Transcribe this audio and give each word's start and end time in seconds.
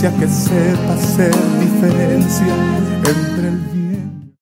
Que 0.00 0.28
sepa 0.28 0.94
hacer 0.94 1.30
diferencia 1.60 2.54
entre 3.04 3.48
el 3.48 3.56
bien. 3.70 4.32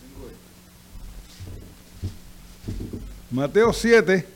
tengo 0.00 0.28
esto. 0.28 0.50
Mateo 3.32 3.72
7, 3.72 4.26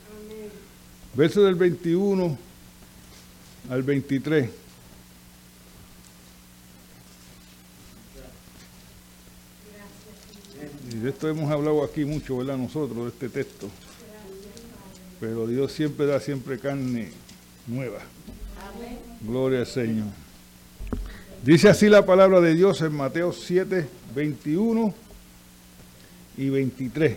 verso 1.15 1.45
del 1.45 1.55
21 1.55 2.39
al 3.71 3.83
23. 3.83 4.51
Y 10.91 10.95
de 10.97 11.11
esto 11.11 11.29
hemos 11.29 11.51
hablado 11.51 11.85
aquí 11.85 12.05
mucho, 12.05 12.39
¿verdad? 12.39 12.57
Nosotros, 12.57 13.05
de 13.05 13.09
este 13.09 13.29
texto 13.29 13.71
pero 15.21 15.47
Dios 15.47 15.73
siempre 15.73 16.07
da 16.07 16.21
siempre 16.21 16.59
carne 16.59 17.11
nueva. 17.67 18.01
Gloria 19.23 19.61
al 19.61 19.67
Señor. 19.67 20.09
Dice 21.43 21.69
así 21.69 21.89
la 21.89 22.05
palabra 22.05 22.41
de 22.41 22.55
Dios 22.55 22.81
en 22.83 22.93
Mateo 22.93 23.33
7, 23.33 23.87
21 24.15 24.95
y 26.37 26.49
23. 26.51 27.17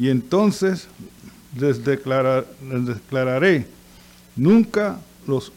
y 0.00 0.08
entonces 0.08 0.88
les, 1.58 1.84
declararé, 1.84 3.66
nunca 4.34 4.98
los 5.26 5.52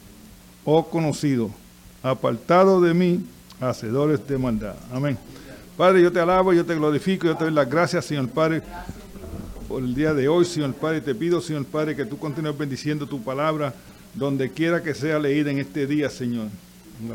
he 0.66 0.84
conocido, 0.92 1.50
apartado 2.04 2.82
de 2.82 2.94
mí, 2.94 3.26
hacedores 3.62 4.28
de 4.28 4.38
maldad. 4.38 4.76
Amén. 4.92 5.18
Padre, 5.78 6.02
yo 6.02 6.12
te 6.12 6.20
alabo, 6.20 6.52
yo 6.52 6.66
te 6.66 6.76
glorifico, 6.76 7.26
yo 7.26 7.38
te 7.38 7.46
doy 7.46 7.54
las 7.54 7.70
gracias, 7.70 8.04
Señor 8.04 8.28
Padre, 8.28 8.62
por 9.70 9.82
el 9.82 9.96
día 9.96 10.14
de 10.14 10.28
hoy, 10.28 10.44
Señor 10.44 10.74
Padre. 10.74 11.00
Te 11.00 11.16
pido, 11.16 11.40
Señor 11.40 11.64
Padre, 11.64 11.96
que 11.96 12.04
tú 12.04 12.18
continúes 12.18 12.58
bendiciendo 12.58 13.08
tu 13.08 13.24
palabra 13.24 13.74
donde 14.14 14.52
quiera 14.52 14.84
que 14.84 14.94
sea 14.94 15.20
leída 15.20 15.52
en 15.52 15.60
este 15.60 15.88
día, 15.88 16.10
Señor. 16.10 16.48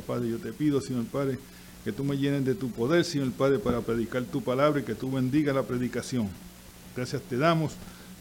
Padre, 0.06 0.30
yo 0.30 0.38
te 0.38 0.54
pido, 0.54 0.80
Señor 0.80 1.04
Padre, 1.04 1.38
que 1.84 1.92
tú 1.92 2.04
me 2.04 2.16
llenes 2.16 2.46
de 2.46 2.54
tu 2.54 2.70
poder, 2.70 3.04
Señor 3.04 3.32
Padre, 3.32 3.58
para 3.58 3.82
predicar 3.82 4.22
tu 4.22 4.42
palabra 4.42 4.80
y 4.80 4.84
que 4.84 4.94
tú 4.94 5.12
bendiga 5.12 5.52
la 5.52 5.62
predicación. 5.62 6.30
Gracias 6.98 7.22
te 7.22 7.36
damos 7.36 7.74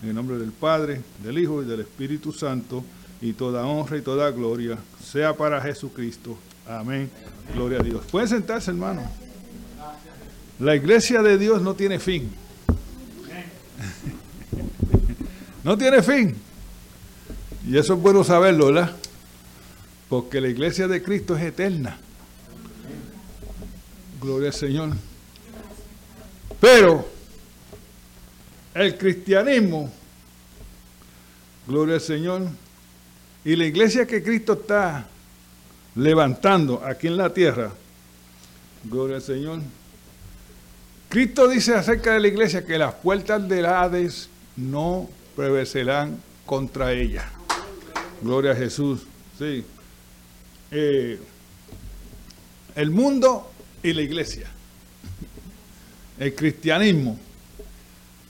en 0.03 0.09
el 0.09 0.13
nombre 0.13 0.37
del 0.37 0.51
Padre, 0.51 1.01
del 1.23 1.39
Hijo 1.39 1.63
y 1.63 1.65
del 1.65 1.79
Espíritu 1.79 2.31
Santo, 2.31 2.83
y 3.19 3.33
toda 3.33 3.65
honra 3.65 3.97
y 3.97 4.01
toda 4.01 4.29
gloria 4.29 4.77
sea 5.03 5.35
para 5.35 5.59
Jesucristo. 5.59 6.37
Amén. 6.67 7.09
Gloria 7.55 7.79
a 7.79 7.83
Dios. 7.83 8.05
Pueden 8.11 8.27
sentarse, 8.27 8.69
hermano. 8.69 9.01
La 10.59 10.75
iglesia 10.75 11.23
de 11.23 11.39
Dios 11.39 11.59
no 11.63 11.73
tiene 11.73 11.97
fin. 11.97 12.29
No 15.63 15.75
tiene 15.75 16.03
fin. 16.03 16.35
Y 17.67 17.79
eso 17.79 17.95
es 17.95 17.99
bueno 17.99 18.23
saberlo, 18.23 18.67
¿verdad? 18.67 18.95
Porque 20.07 20.39
la 20.39 20.49
iglesia 20.49 20.87
de 20.87 21.01
Cristo 21.01 21.35
es 21.35 21.41
eterna. 21.41 21.97
Gloria 24.21 24.49
al 24.49 24.53
Señor. 24.53 24.89
Pero 26.61 27.16
el 28.83 28.97
cristianismo, 28.97 29.91
gloria 31.67 31.95
al 31.95 32.01
Señor, 32.01 32.47
y 33.43 33.55
la 33.55 33.65
iglesia 33.65 34.05
que 34.05 34.21
Cristo 34.21 34.53
está 34.53 35.07
levantando 35.95 36.83
aquí 36.85 37.07
en 37.07 37.17
la 37.17 37.33
tierra, 37.33 37.71
gloria 38.83 39.15
al 39.15 39.21
Señor. 39.21 39.61
Cristo 41.09 41.47
dice 41.47 41.73
acerca 41.73 42.13
de 42.13 42.19
la 42.19 42.27
iglesia 42.27 42.65
que 42.65 42.77
las 42.77 42.93
puertas 42.95 43.47
del 43.47 43.65
Hades 43.65 44.29
no 44.57 45.09
prevalecerán 45.35 46.21
contra 46.45 46.91
ella. 46.91 47.29
Gloria 48.21 48.51
a 48.51 48.55
Jesús. 48.55 49.03
Sí. 49.39 49.63
Eh, 50.71 51.19
el 52.75 52.91
mundo 52.91 53.51
y 53.81 53.93
la 53.93 54.01
iglesia. 54.01 54.47
El 56.19 56.35
cristianismo. 56.35 57.17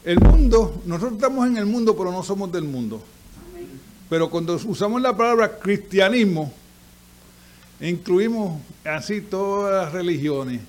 El 0.07 0.21
mundo, 0.21 0.81
nosotros 0.85 1.15
estamos 1.15 1.45
en 1.47 1.57
el 1.57 1.65
mundo, 1.65 1.93
pero 1.97 2.13
no 2.13 2.23
somos 2.23 2.49
del 2.49 2.63
mundo. 2.63 3.03
Pero 4.09 4.29
cuando 4.29 4.55
usamos 4.55 5.01
la 5.01 5.17
palabra 5.17 5.59
cristianismo, 5.59 6.53
incluimos 7.81 8.61
así 8.85 9.19
todas 9.19 9.83
las 9.83 9.91
religiones. 9.91 10.61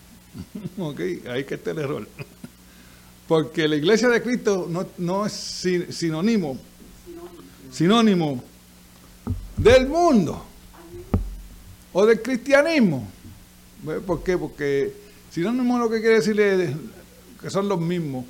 ok, 0.78 1.00
ahí 1.30 1.44
que 1.44 1.54
está 1.54 1.70
el 1.70 1.78
error. 1.78 2.08
Porque 3.28 3.68
la 3.68 3.76
iglesia 3.76 4.08
de 4.08 4.20
Cristo 4.20 4.68
no, 4.98 5.26
es 5.26 5.32
sinónimo, 5.90 6.58
sinónimo 7.70 8.42
del 9.56 9.86
mundo 9.86 10.44
o 11.92 12.04
del 12.04 12.20
cristianismo. 12.20 13.06
¿Por 14.04 14.24
qué? 14.24 14.36
Porque 14.36 14.92
sinónimo 15.30 15.78
lo 15.78 15.88
que 15.88 16.00
quiere 16.00 16.16
decir 16.16 16.40
es 16.40 16.74
que 17.40 17.48
son 17.48 17.68
los 17.68 17.80
mismos, 17.80 18.24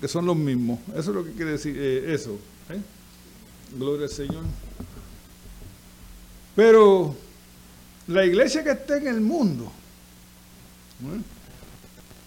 que 0.00 0.08
son 0.08 0.26
los 0.26 0.36
mismos. 0.36 0.78
Eso 0.90 1.10
es 1.10 1.16
lo 1.16 1.24
que 1.24 1.32
quiere 1.32 1.52
decir 1.52 1.76
eh, 1.78 2.14
eso. 2.14 2.38
¿eh? 2.70 2.80
Gloria 3.76 4.06
al 4.06 4.12
Señor. 4.12 4.44
Pero 6.54 7.16
la 8.06 8.24
iglesia 8.24 8.62
que 8.62 8.70
está 8.70 8.96
en 8.96 9.08
el 9.08 9.20
mundo 9.20 9.64
¿eh? 11.02 11.20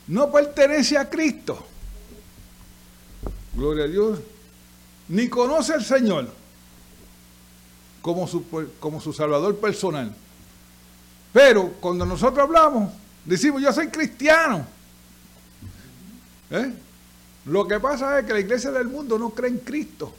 no 0.08 0.32
pertenece 0.32 0.98
a 0.98 1.10
Cristo. 1.10 1.66
Gloria 3.56 3.86
a 3.86 3.88
Dios. 3.88 4.20
Ni 5.10 5.30
conoce 5.30 5.74
al 5.74 5.86
Señor 5.86 6.30
como 8.02 8.28
su, 8.28 8.46
como 8.80 9.02
su 9.02 9.14
Salvador 9.14 9.58
personal. 9.58 10.14
Pero 11.34 11.74
cuando 11.80 12.06
nosotros 12.06 12.40
hablamos, 12.40 12.92
decimos, 13.26 13.62
yo 13.62 13.72
soy 13.72 13.88
cristiano. 13.88 14.66
Lo 17.48 17.68
que 17.68 17.80
pasa 17.80 18.20
es 18.20 18.26
que 18.26 18.34
la 18.34 18.40
iglesia 18.40 18.72
del 18.72 18.88
mundo 18.88 19.18
no 19.18 19.30
cree 19.30 19.50
en 19.50 19.60
Cristo. 19.60 20.14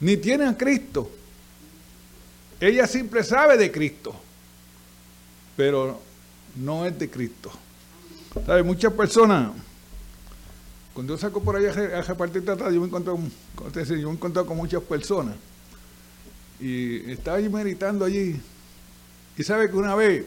Ni 0.00 0.16
tiene 0.16 0.46
a 0.46 0.56
Cristo. 0.56 1.10
Ella 2.60 2.86
siempre 2.86 3.22
sabe 3.22 3.56
de 3.56 3.70
Cristo. 3.70 4.14
Pero 5.56 6.00
no 6.56 6.84
es 6.86 6.98
de 6.98 7.08
Cristo. 7.08 7.52
¿Sabe? 8.44 8.64
Muchas 8.64 8.92
personas, 8.92 9.52
cuando 10.92 11.14
yo 11.14 11.18
saco 11.18 11.40
por 11.40 11.56
ahí 11.56 11.66
a 11.66 12.02
repartir 12.02 12.44
tratados, 12.44 12.74
yo 12.74 12.80
me 12.80 12.86
encuentro, 12.86 13.16
yo 13.16 13.84
me 13.84 14.10
he 14.10 14.12
encontrado 14.12 14.46
con 14.46 14.56
muchas 14.56 14.82
personas. 14.82 15.36
Y 16.58 17.10
estaba 17.12 17.36
ahí 17.36 17.48
meditando 17.48 18.04
allí 18.04 18.40
y 19.36 19.42
sabe 19.42 19.70
que 19.70 19.76
una 19.76 19.94
vez, 19.94 20.24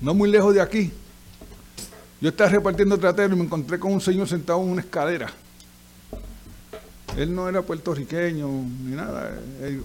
no 0.00 0.14
muy 0.14 0.30
lejos 0.30 0.54
de 0.54 0.60
aquí, 0.60 0.92
yo 2.24 2.30
estaba 2.30 2.48
repartiendo 2.48 2.96
tratero 2.96 3.34
y 3.34 3.36
me 3.36 3.44
encontré 3.44 3.78
con 3.78 3.92
un 3.92 4.00
señor 4.00 4.26
sentado 4.26 4.62
en 4.62 4.70
una 4.70 4.80
escalera. 4.80 5.30
Él 7.18 7.34
no 7.34 7.50
era 7.50 7.60
puertorriqueño 7.60 8.48
ni 8.48 8.96
nada, 8.96 9.38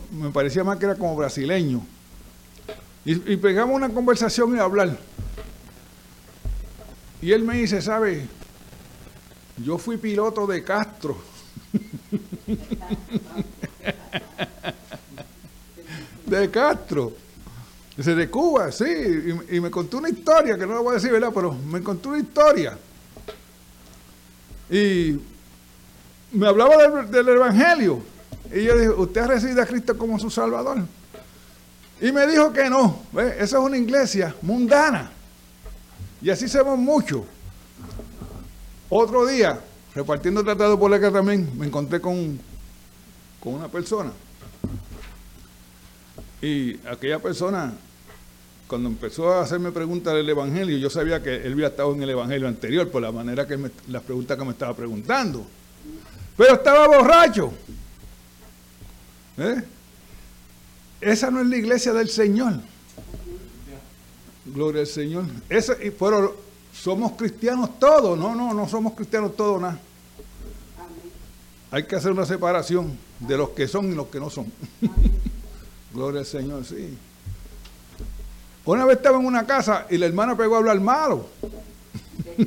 me 0.09 0.29
parecía 0.29 0.63
más 0.63 0.77
que 0.77 0.85
era 0.85 0.95
como 0.95 1.17
brasileño. 1.17 1.85
Y, 3.03 3.33
y 3.33 3.35
pegamos 3.35 3.75
una 3.75 3.89
conversación 3.89 4.55
y 4.55 4.59
a 4.59 4.63
hablar. 4.63 4.97
Y 7.21 7.33
él 7.33 7.43
me 7.43 7.57
dice, 7.57 7.81
¿sabe? 7.81 8.25
Yo 9.57 9.77
fui 9.77 9.97
piloto 9.97 10.47
de 10.47 10.63
Castro. 10.63 11.17
de 16.25 16.49
Castro. 16.49 17.11
Dice, 17.99 18.15
de 18.15 18.29
Cuba, 18.29 18.71
sí, 18.71 18.85
y, 19.49 19.59
me 19.59 19.69
contó 19.69 19.97
una 19.97 20.07
historia, 20.07 20.57
que 20.57 20.65
no 20.65 20.73
la 20.73 20.79
voy 20.79 20.91
a 20.91 20.93
decir, 20.93 21.11
¿verdad? 21.11 21.31
Pero 21.35 21.51
me 21.51 21.83
contó 21.83 22.07
una 22.07 22.19
historia. 22.19 22.77
Y 24.69 25.19
me 26.31 26.47
hablaba 26.47 27.03
del, 27.03 27.27
Evangelio. 27.27 28.01
Y 28.53 28.63
yo 28.63 28.77
dije, 28.77 28.89
¿usted 28.91 29.19
ha 29.19 29.27
recibido 29.27 29.61
a 29.61 29.65
Cristo 29.65 29.97
como 29.97 30.17
su 30.17 30.29
Salvador? 30.29 30.77
Y 31.99 32.13
me 32.13 32.25
dijo 32.25 32.53
que 32.53 32.69
no. 32.69 33.01
¿ve? 33.11 33.31
Esa 33.33 33.57
es 33.57 33.63
una 33.65 33.77
iglesia 33.77 34.33
mundana. 34.43 35.11
Y 36.21 36.29
así 36.29 36.47
somos 36.47 36.79
muchos. 36.79 37.23
Otro 38.87 39.25
día, 39.25 39.59
repartiendo 39.93 40.41
tratado 40.41 40.79
por 40.79 40.93
acá 40.93 41.11
también, 41.11 41.51
me 41.57 41.65
encontré 41.65 41.99
con, 41.99 42.39
con 43.41 43.55
una 43.55 43.67
persona. 43.67 44.13
Y 46.41 46.79
aquella 46.87 47.19
persona 47.19 47.73
cuando 48.69 48.87
empezó 48.87 49.33
a 49.33 49.41
hacerme 49.41 49.71
preguntas 49.71 50.13
del 50.13 50.29
Evangelio, 50.29 50.77
yo 50.77 50.91
sabía 50.91 51.23
que 51.23 51.37
él 51.37 51.53
había 51.53 51.69
estado 51.69 51.91
en 51.95 52.03
el 52.03 52.11
Evangelio 52.11 52.47
anterior, 52.47 52.87
por 52.87 53.01
la 53.01 53.11
manera 53.11 53.47
que 53.47 53.57
me, 53.57 53.71
las 53.87 54.03
preguntas 54.03 54.37
que 54.37 54.45
me 54.45 54.51
estaba 54.51 54.75
preguntando. 54.75 55.43
Pero 56.37 56.53
estaba 56.53 56.87
borracho. 56.87 57.51
¿Eh? 59.39 59.63
Esa 61.01 61.31
no 61.31 61.41
es 61.41 61.47
la 61.47 61.57
iglesia 61.57 61.93
del 61.93 62.09
Señor. 62.09 62.59
Gloria 64.45 64.81
al 64.81 64.87
Señor. 64.87 65.25
Esa, 65.49 65.75
pero 65.99 66.37
somos 66.71 67.13
cristianos 67.13 67.79
todos. 67.79 68.19
No, 68.19 68.35
no, 68.35 68.53
no 68.53 68.69
somos 68.69 68.93
cristianos 68.93 69.35
todos, 69.35 69.59
nada. 69.59 69.79
Hay 71.71 71.85
que 71.85 71.95
hacer 71.95 72.11
una 72.11 72.25
separación 72.27 72.95
de 73.17 73.35
los 73.35 73.49
que 73.49 73.67
son 73.67 73.91
y 73.91 73.95
los 73.95 74.07
que 74.09 74.19
no 74.19 74.29
son. 74.29 74.45
Gloria 75.91 76.19
al 76.19 76.27
Señor, 76.27 76.63
sí. 76.65 76.95
Una 78.69 78.85
vez 78.85 78.97
estaba 78.97 79.17
en 79.17 79.25
una 79.25 79.47
casa 79.47 79.87
y 79.89 79.97
la 79.97 80.05
hermana 80.05 80.37
pegó 80.37 80.53
a 80.53 80.59
hablar 80.59 80.79
malo. 80.79 81.25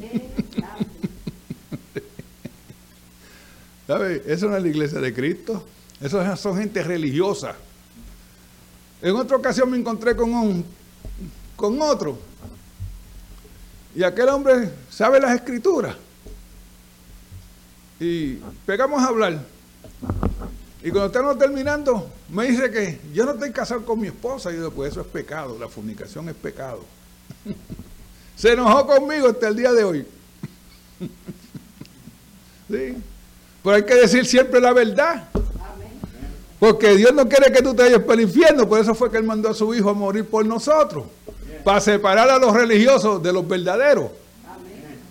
¿Sabe? 3.88 4.22
Eso 4.24 4.48
no 4.48 4.56
es 4.56 4.62
la 4.62 4.68
iglesia 4.68 5.00
de 5.00 5.12
Cristo. 5.12 5.66
Eso 6.00 6.36
son 6.36 6.58
gente 6.58 6.80
religiosa. 6.84 7.56
En 9.00 9.16
otra 9.16 9.36
ocasión 9.36 9.68
me 9.68 9.76
encontré 9.76 10.14
con 10.14 10.32
un 10.32 10.64
con 11.56 11.82
otro. 11.82 12.16
Y 13.92 14.04
aquel 14.04 14.28
hombre 14.28 14.70
sabe 14.90 15.18
las 15.18 15.34
escrituras. 15.34 15.96
Y 17.98 18.34
pegamos 18.64 19.02
a 19.02 19.08
hablar. 19.08 19.40
Y 20.84 20.90
cuando 20.90 21.06
estamos 21.06 21.38
terminando, 21.38 22.10
me 22.28 22.48
dice 22.48 22.70
que 22.70 23.00
yo 23.12 23.24
no 23.24 23.32
estoy 23.32 23.52
casado 23.52 23.84
con 23.84 24.00
mi 24.00 24.08
esposa. 24.08 24.50
Y 24.50 24.54
yo 24.54 24.60
digo, 24.62 24.72
pues 24.72 24.92
eso 24.92 25.00
es 25.02 25.06
pecado, 25.06 25.56
la 25.58 25.68
fornicación 25.68 26.28
es 26.28 26.34
pecado. 26.34 26.80
Se 28.36 28.52
enojó 28.52 28.86
conmigo 28.86 29.28
hasta 29.28 29.48
el 29.48 29.56
día 29.56 29.72
de 29.72 29.84
hoy. 29.84 30.06
sí. 32.68 32.96
Pero 33.62 33.76
hay 33.76 33.84
que 33.84 33.94
decir 33.94 34.26
siempre 34.26 34.60
la 34.60 34.72
verdad. 34.72 35.28
Porque 36.58 36.96
Dios 36.96 37.12
no 37.12 37.28
quiere 37.28 37.52
que 37.52 37.62
tú 37.62 37.74
te 37.74 37.82
vayas 37.82 38.02
para 38.02 38.14
el 38.14 38.22
infierno. 38.22 38.68
Por 38.68 38.80
eso 38.80 38.94
fue 38.94 39.10
que 39.10 39.18
Él 39.18 39.24
mandó 39.24 39.50
a 39.50 39.54
su 39.54 39.72
Hijo 39.74 39.90
a 39.90 39.94
morir 39.94 40.24
por 40.24 40.44
nosotros. 40.44 41.04
Para 41.64 41.80
separar 41.80 42.28
a 42.28 42.38
los 42.38 42.52
religiosos 42.52 43.22
de 43.22 43.32
los 43.32 43.46
verdaderos. 43.46 44.10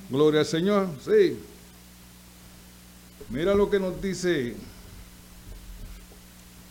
Gloria 0.09 0.41
al 0.41 0.45
Señor. 0.45 0.87
Sí. 1.05 1.39
Mira 3.29 3.53
lo 3.53 3.69
que 3.69 3.79
nos 3.79 4.01
dice 4.01 4.55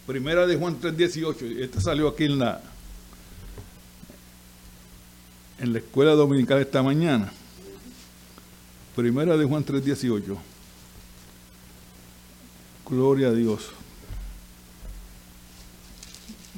Primera 0.06 0.46
de 0.46 0.56
Juan 0.56 0.80
3.18. 0.80 1.60
Esta 1.60 1.80
salió 1.80 2.08
aquí 2.08 2.24
en 2.24 2.38
la, 2.38 2.60
en 5.58 5.72
la 5.72 5.78
escuela 5.78 6.12
dominical 6.12 6.58
esta 6.60 6.82
mañana. 6.82 7.32
Primera 8.94 9.36
de 9.36 9.44
Juan 9.44 9.64
3:18. 9.64 10.36
Gloria 12.88 13.28
a 13.28 13.32
Dios. 13.32 13.70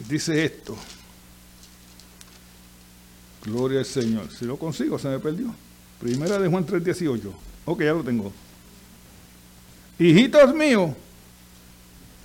Dice 0.08 0.44
esto. 0.44 0.76
Gloria 3.44 3.80
al 3.80 3.84
Señor. 3.84 4.28
Si 4.32 4.44
lo 4.44 4.56
consigo, 4.56 4.99
se 4.99 5.08
me 5.08 5.18
perdió. 5.18 5.54
Primera 6.00 6.38
de 6.38 6.49
Juan 6.49 6.66
3:18. 6.66 7.32
Ok, 7.66 7.82
ya 7.82 7.92
lo 7.92 8.02
tengo. 8.02 8.32
Hijitos 9.99 10.54
míos, 10.54 10.90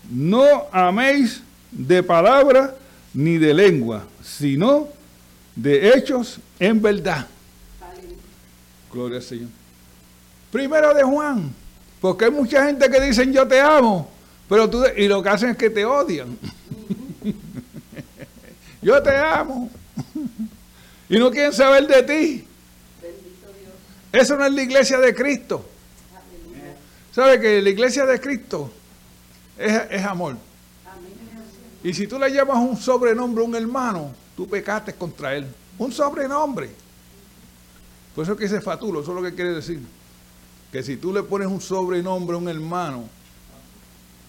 no 0.10 0.68
améis 0.72 1.42
de 1.72 2.02
palabra 2.04 2.76
ni 3.14 3.38
de 3.38 3.54
lengua, 3.54 4.06
sino 4.24 4.88
de 5.56 5.90
hechos 5.90 6.40
en 6.60 6.82
verdad. 6.82 7.28
Gloria 8.92 9.18
al 9.18 9.24
Señor. 9.24 9.50
Primero 10.52 10.94
de 10.94 11.04
Juan, 11.04 11.54
porque 12.00 12.26
hay 12.26 12.32
mucha 12.32 12.66
gente 12.66 12.90
que 12.90 13.02
dicen 13.02 13.34
yo 13.34 13.48
te 13.48 13.60
amo, 13.60 14.10
pero 14.48 14.70
tú 14.70 14.84
y 14.96 15.08
lo 15.08 15.22
que 15.22 15.30
hacen 15.30 15.50
es 15.52 15.58
que 15.58 15.70
te 15.70 15.86
odian. 15.86 16.38
yo 18.82 19.02
te 19.04 19.16
amo. 19.16 19.70
y 21.10 21.20
no 21.20 21.32
quieren 21.32 21.54
saber 21.54 21.88
de 21.88 22.04
ti. 22.04 22.48
Eso 24.12 24.38
no 24.38 24.46
es 24.46 24.54
la 24.54 24.62
iglesia 24.62 25.00
de 25.00 25.14
Cristo. 25.14 25.66
¿Sabe 27.14 27.42
que 27.42 27.62
la 27.62 27.70
iglesia 27.70 28.06
de 28.06 28.22
Cristo 28.22 28.72
es, 29.58 29.82
es 29.92 30.04
amor? 30.04 30.36
Y 31.84 31.94
si 31.94 32.08
tú 32.08 32.20
le 32.20 32.30
llamas 32.30 32.58
un 32.58 32.76
sobrenombre 32.76 33.44
a 33.44 33.48
un 33.48 33.56
hermano, 33.56 34.12
tú 34.36 34.48
pecaste 34.48 34.94
contra 34.94 35.36
él. 35.36 35.48
Un 35.78 35.92
sobrenombre. 35.92 36.70
Por 38.16 38.24
eso 38.24 38.36
que 38.36 38.46
dice 38.46 38.62
fatulo, 38.62 39.02
eso 39.02 39.12
es 39.12 39.16
lo 39.16 39.24
que 39.24 39.36
quiere 39.36 39.54
decir. 39.54 39.80
Que 40.72 40.82
si 40.84 40.98
tú 40.98 41.14
le 41.14 41.24
pones 41.24 41.48
un 41.48 41.62
sobrenombre 41.62 42.36
a 42.36 42.40
un 42.40 42.50
hermano, 42.50 43.04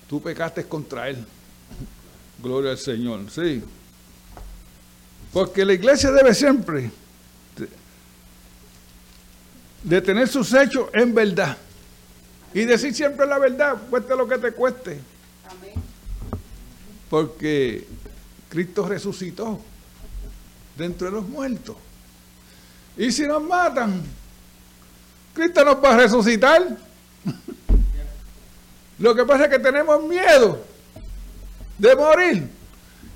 tú 0.09 0.21
pecaste 0.23 0.65
contra 0.65 1.09
él. 1.09 1.25
Gloria 2.43 2.73
al 2.73 2.79
Señor, 2.79 3.31
sí. 3.31 3.63
Porque 5.33 5.65
la 5.65 5.73
iglesia 5.73 6.11
debe 6.11 6.35
siempre 6.35 6.91
de 9.83 10.01
tener 10.01 10.29
sus 10.29 10.53
hechos 10.53 10.89
en 10.93 11.15
verdad. 11.15 11.57
Y 12.55 12.65
decir 12.65 12.95
siempre 12.95 13.27
la 13.27 13.39
verdad, 13.39 13.77
cueste 13.91 14.17
lo 14.17 14.29
que 14.29 14.39
te 14.39 14.53
cueste. 14.53 15.01
Porque 17.09 17.87
Cristo 18.49 18.87
resucitó 18.87 19.61
dentro 20.77 21.07
de 21.07 21.13
los 21.13 21.29
muertos. 21.29 21.77
Y 22.97 23.13
si 23.13 23.27
nos 23.27 23.43
matan, 23.43 24.03
Cristo 25.35 25.65
nos 25.65 25.83
va 25.83 25.95
a 25.95 25.97
resucitar. 25.99 26.77
Lo 28.99 29.15
que 29.15 29.25
pasa 29.25 29.45
es 29.45 29.51
que 29.51 29.59
tenemos 29.59 30.03
miedo 30.03 30.65
de 31.79 31.97
morir. 31.97 32.49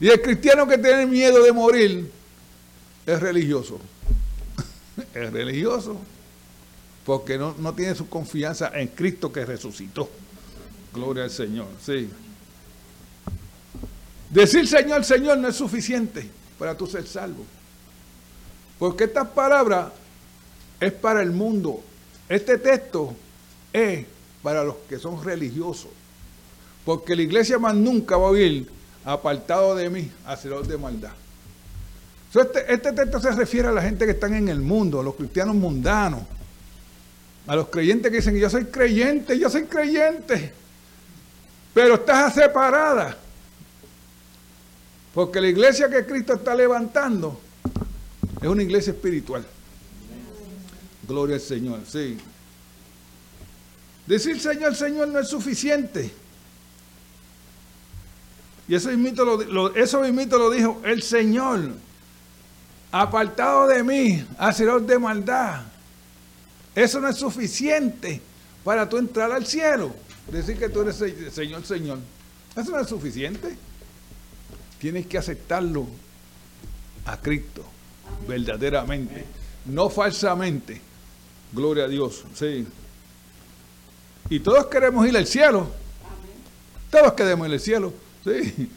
Y 0.01 0.09
el 0.09 0.21
cristiano 0.23 0.67
que 0.67 0.79
tiene 0.79 1.07
miedo 1.07 1.43
de 1.43 1.53
morir 1.53 2.11
es 3.07 3.21
religioso. 3.21 3.81
es 5.15 5.33
religioso. 5.33 5.97
Porque 7.05 7.37
no, 7.37 7.55
no 7.59 7.75
tiene 7.75 7.95
su 7.95 8.09
confianza 8.09 8.71
en 8.75 8.89
Cristo 8.89 9.33
que 9.33 9.45
resucitó. 9.45 10.09
Gloria 10.95 11.25
al 11.25 11.31
Señor. 11.31 11.67
Sí. 11.85 12.09
Decir 14.33 14.67
Señor, 14.67 15.05
Señor 15.05 15.37
no 15.39 15.49
es 15.49 15.57
suficiente 15.57 16.29
para 16.59 16.75
tú 16.75 16.87
ser 16.87 17.07
salvo. 17.07 17.45
Porque 18.79 19.05
estas 19.05 19.29
palabras 19.29 19.93
es 20.81 20.93
para 20.93 21.23
el 21.23 21.31
mundo. 21.31 21.83
Este 22.29 22.57
texto 22.57 23.15
es 23.73 24.07
para 24.43 24.65
los 24.65 24.77
que 24.89 24.99
son 24.99 25.23
religiosos. 25.23 25.91
Porque 26.85 27.15
la 27.15 27.23
iglesia 27.23 27.59
más 27.59 27.75
nunca 27.75 28.17
va 28.17 28.29
a 28.29 28.33
vivir 28.33 28.71
apartado 29.05 29.75
de 29.75 29.91
mí, 29.91 30.11
haceros 30.25 30.67
de 30.67 30.79
maldad. 30.79 31.13
Este, 32.35 32.73
este, 32.73 32.93
texto 32.93 33.21
se 33.21 33.33
refiere 33.33 33.69
a 33.69 33.73
la 33.73 33.83
gente 33.83 34.07
que 34.07 34.13
están 34.13 34.33
en 34.33 34.49
el 34.49 34.61
mundo, 34.61 35.01
a 35.01 35.03
los 35.03 35.15
cristianos 35.15 35.55
mundanos, 35.55 36.23
a 37.47 37.55
los 37.55 37.69
creyentes 37.69 38.11
que 38.11 38.17
dicen, 38.17 38.37
yo 38.37 38.49
soy 38.49 38.65
creyente, 38.65 39.39
yo 39.39 39.51
soy 39.51 39.65
creyente, 39.65 40.55
pero 41.75 41.97
estás 41.97 42.33
separada. 42.35 43.19
Porque 45.15 45.41
la 45.41 45.49
iglesia 45.49 45.91
que 45.91 46.07
Cristo 46.07 46.35
está 46.35 46.55
levantando 46.55 47.39
es 48.41 48.49
una 48.49 48.63
iglesia 48.63 48.93
espiritual. 48.93 49.45
Gloria 51.07 51.37
al 51.37 51.43
Señor, 51.43 51.81
sí. 51.87 52.17
Decir 54.07 54.41
Señor, 54.41 54.75
Señor 54.75 55.09
no 55.09 55.19
es 55.19 55.29
suficiente. 55.29 56.11
Y 58.69 58.75
eso 58.75 58.91
mismo 58.91 59.25
lo, 59.25 59.75
eso 59.75 60.03
lo 60.03 60.51
dijo 60.51 60.81
el 60.85 61.03
Señor. 61.03 61.73
Apartado 62.91 63.67
de 63.67 63.83
mí, 63.83 64.27
haceros 64.39 64.87
de 64.87 64.99
maldad. 64.99 65.63
Eso 66.75 67.01
no 67.01 67.09
es 67.09 67.17
suficiente 67.17 68.21
para 68.65 68.89
tú 68.89 68.97
entrar 68.97 69.31
al 69.33 69.47
cielo. 69.47 69.95
Decir 70.31 70.59
que 70.59 70.69
tú 70.69 70.81
eres 70.81 70.97
Señor, 71.35 71.65
Señor. 71.65 71.99
Eso 72.57 72.71
no 72.71 72.81
es 72.81 72.89
suficiente. 72.89 73.57
Tienes 74.83 75.07
que 75.07 75.17
aceptarlo 75.17 75.87
a 77.07 77.17
Cristo, 77.21 77.65
verdaderamente, 78.27 79.25
no 79.67 79.89
falsamente. 79.89 80.81
Gloria 81.53 81.85
a 81.85 81.89
Dios, 81.89 82.25
sí. 82.35 82.67
Y 84.29 84.41
todos 84.41 84.67
queremos 84.67 85.07
ir 85.07 85.17
al 85.17 85.29
cielo. 85.29 85.71
Todos 86.91 87.13
queremos 87.13 87.47
ir 87.47 87.55
al 87.55 87.61
cielo, 87.61 87.93
sí. 88.25 88.71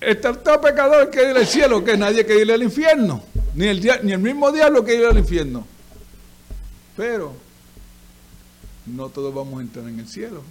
Está 0.00 0.32
todo 0.34 0.60
pecador 0.60 1.08
quiere 1.10 1.30
ir 1.30 1.36
al 1.36 1.46
cielo, 1.46 1.84
que 1.84 1.96
nadie 1.96 2.26
quiere 2.26 2.42
ir 2.42 2.50
al 2.52 2.64
infierno. 2.64 3.22
Ni 3.54 3.68
el, 3.68 4.00
ni 4.02 4.14
el 4.14 4.18
mismo 4.18 4.50
diablo 4.50 4.82
quiere 4.82 5.02
ir 5.02 5.06
al 5.10 5.18
infierno. 5.18 5.64
Pero 6.96 7.32
no 8.86 9.10
todos 9.10 9.32
vamos 9.32 9.60
a 9.60 9.62
entrar 9.62 9.88
en 9.88 10.00
el 10.00 10.08
cielo. 10.08 10.42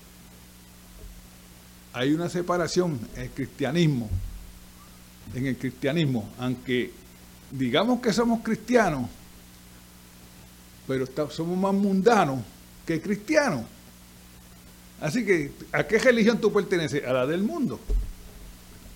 Hay 1.92 2.14
una 2.14 2.30
separación 2.30 2.98
el 3.18 3.30
cristianismo 3.32 4.10
en 5.34 5.48
el 5.48 5.58
cristianismo, 5.58 6.30
aunque 6.38 6.92
digamos 7.52 8.02
que 8.02 8.12
somos 8.12 8.42
cristianos, 8.42 9.10
pero 10.88 11.06
somos 11.30 11.58
más 11.58 11.74
mundanos 11.74 12.42
que 12.86 13.02
cristianos. 13.02 13.64
Así 15.00 15.26
que, 15.26 15.52
¿a 15.72 15.86
qué 15.86 16.00
religión 16.00 16.40
tú 16.40 16.52
perteneces? 16.52 17.06
A 17.06 17.14
la 17.14 17.26
del 17.26 17.44
mundo. 17.44 17.80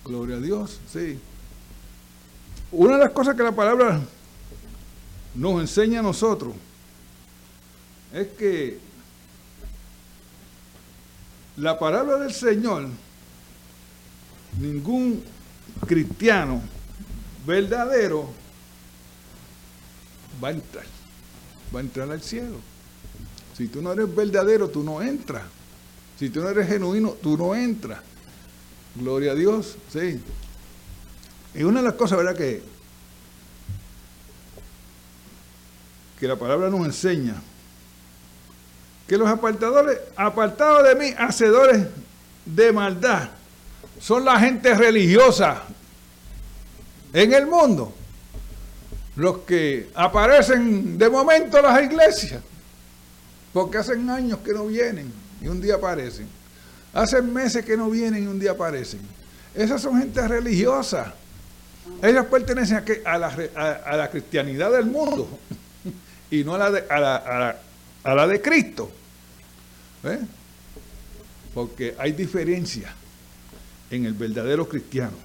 Gloria 0.04 0.36
a 0.36 0.40
Dios, 0.40 0.80
sí. 0.90 1.18
Una 2.72 2.94
de 2.94 3.04
las 3.04 3.10
cosas 3.10 3.34
que 3.36 3.42
la 3.42 3.52
palabra 3.52 4.00
nos 5.34 5.60
enseña 5.60 6.00
a 6.00 6.02
nosotros 6.02 6.54
es 8.12 8.28
que 8.28 8.78
la 11.56 11.78
palabra 11.78 12.18
del 12.18 12.32
Señor, 12.32 12.88
ningún 14.60 15.22
cristiano 15.86 16.60
verdadero 17.46 18.30
va 20.42 20.48
a 20.48 20.52
entrar, 20.52 20.84
va 21.74 21.80
a 21.80 21.82
entrar 21.82 22.10
al 22.10 22.22
cielo. 22.22 22.56
Si 23.56 23.68
tú 23.68 23.82
no 23.82 23.92
eres 23.92 24.14
verdadero, 24.14 24.68
tú 24.68 24.82
no 24.82 25.02
entras. 25.02 25.42
Si 26.18 26.30
tú 26.30 26.40
no 26.40 26.48
eres 26.48 26.68
genuino, 26.68 27.16
tú 27.22 27.36
no 27.36 27.54
entras. 27.54 28.00
Gloria 28.94 29.32
a 29.32 29.34
Dios, 29.34 29.76
sí. 29.92 30.20
Y 31.54 31.62
una 31.62 31.80
de 31.80 31.86
las 31.86 31.94
cosas, 31.94 32.18
¿verdad? 32.18 32.36
Que, 32.36 32.62
que 36.18 36.28
la 36.28 36.36
palabra 36.36 36.68
nos 36.70 36.84
enseña, 36.86 37.34
que 39.06 39.16
los 39.16 39.28
apartadores, 39.28 39.98
apartados 40.16 40.84
de 40.84 40.94
mí, 40.94 41.14
hacedores 41.16 41.86
de 42.44 42.72
maldad, 42.72 43.30
son 44.00 44.24
la 44.24 44.38
gente 44.38 44.74
religiosa 44.74 45.62
en 47.12 47.32
el 47.32 47.46
mundo. 47.46 47.94
Los 49.16 49.38
que 49.38 49.90
aparecen 49.94 50.96
de 50.96 51.08
momento 51.08 51.58
en 51.58 51.64
las 51.64 51.82
iglesias. 51.82 52.40
Porque 53.52 53.78
hacen 53.78 54.08
años 54.10 54.38
que 54.44 54.52
no 54.52 54.66
vienen 54.66 55.12
y 55.42 55.48
un 55.48 55.60
día 55.60 55.74
aparecen. 55.74 56.28
Hacen 56.94 57.32
meses 57.32 57.64
que 57.64 57.76
no 57.76 57.90
vienen 57.90 58.24
y 58.24 58.26
un 58.26 58.38
día 58.38 58.52
aparecen. 58.52 59.00
Esas 59.54 59.82
son 59.82 59.98
gente 59.98 60.26
religiosa. 60.26 61.14
Ellas 62.02 62.26
pertenecen 62.26 62.84
a, 63.04 63.18
la, 63.18 63.34
a, 63.84 63.96
la, 63.96 64.10
cristianidad 64.10 64.70
del 64.70 64.86
mundo 64.86 65.26
y 66.30 66.44
no 66.44 66.54
a 66.54 66.58
la 66.58 66.70
de, 66.70 66.84
a 66.88 68.14
la, 68.14 68.26
de 68.26 68.40
Cristo. 68.40 68.90
Porque 71.54 71.96
hay 71.98 72.12
diferencia 72.12 72.94
en 73.90 74.04
el 74.04 74.14
verdadero 74.14 74.68
cristiano. 74.68 75.16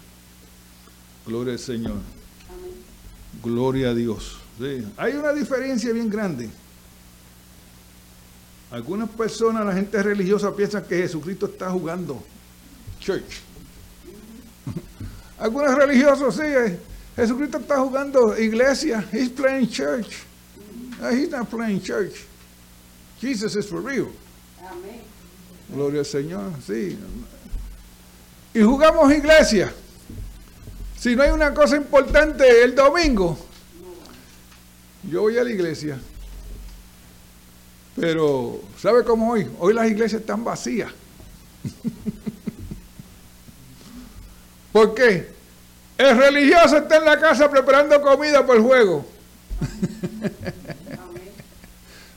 Gloria 1.25 1.53
al 1.53 1.59
Señor. 1.59 1.97
Gloria 3.41 3.89
a 3.89 3.93
Dios. 3.93 4.37
Sí. 4.57 4.85
Hay 4.97 5.13
una 5.13 5.33
diferencia 5.33 5.91
bien 5.91 6.09
grande. 6.09 6.49
Algunas 8.71 9.09
personas, 9.09 9.65
la 9.65 9.73
gente 9.73 10.01
religiosa, 10.01 10.55
piensan 10.55 10.83
que 10.85 10.97
Jesucristo 10.97 11.45
está 11.45 11.69
jugando 11.69 12.23
church. 12.99 13.41
Algunos 15.37 15.75
religiosos, 15.75 16.35
sí, 16.35 16.41
eh, 16.43 16.79
Jesucristo 17.15 17.59
está 17.59 17.77
jugando 17.79 18.37
iglesia. 18.37 19.05
He's 19.11 19.29
playing 19.29 19.69
church. 19.69 20.25
No, 20.99 21.09
he's 21.09 21.29
not 21.29 21.49
playing 21.49 21.81
church. 21.81 22.25
Jesus 23.19 23.55
is 23.55 23.67
for 23.67 23.81
real. 23.81 24.09
Amén. 24.59 25.01
Gloria 25.69 25.99
al 25.99 26.05
Señor, 26.05 26.51
sí. 26.65 26.97
Y 28.53 28.61
jugamos 28.61 29.11
iglesia. 29.11 29.73
Si 30.99 31.15
no 31.15 31.23
hay 31.23 31.31
una 31.31 31.53
cosa 31.53 31.75
importante 31.75 32.63
el 32.63 32.75
domingo, 32.75 33.37
yo 35.09 35.21
voy 35.21 35.37
a 35.37 35.43
la 35.43 35.49
iglesia. 35.49 35.99
Pero, 37.95 38.61
¿sabe 38.81 39.03
cómo 39.03 39.31
hoy? 39.31 39.47
Hoy 39.59 39.73
las 39.73 39.89
iglesias 39.89 40.21
están 40.21 40.43
vacías. 40.43 40.91
¿Por 44.71 44.95
qué? 44.95 45.31
El 45.97 46.17
religioso 46.17 46.77
está 46.77 46.97
en 46.97 47.05
la 47.05 47.19
casa 47.19 47.49
preparando 47.49 48.01
comida 48.01 48.45
para 48.45 48.59
el 48.59 48.65
juego. 48.65 49.05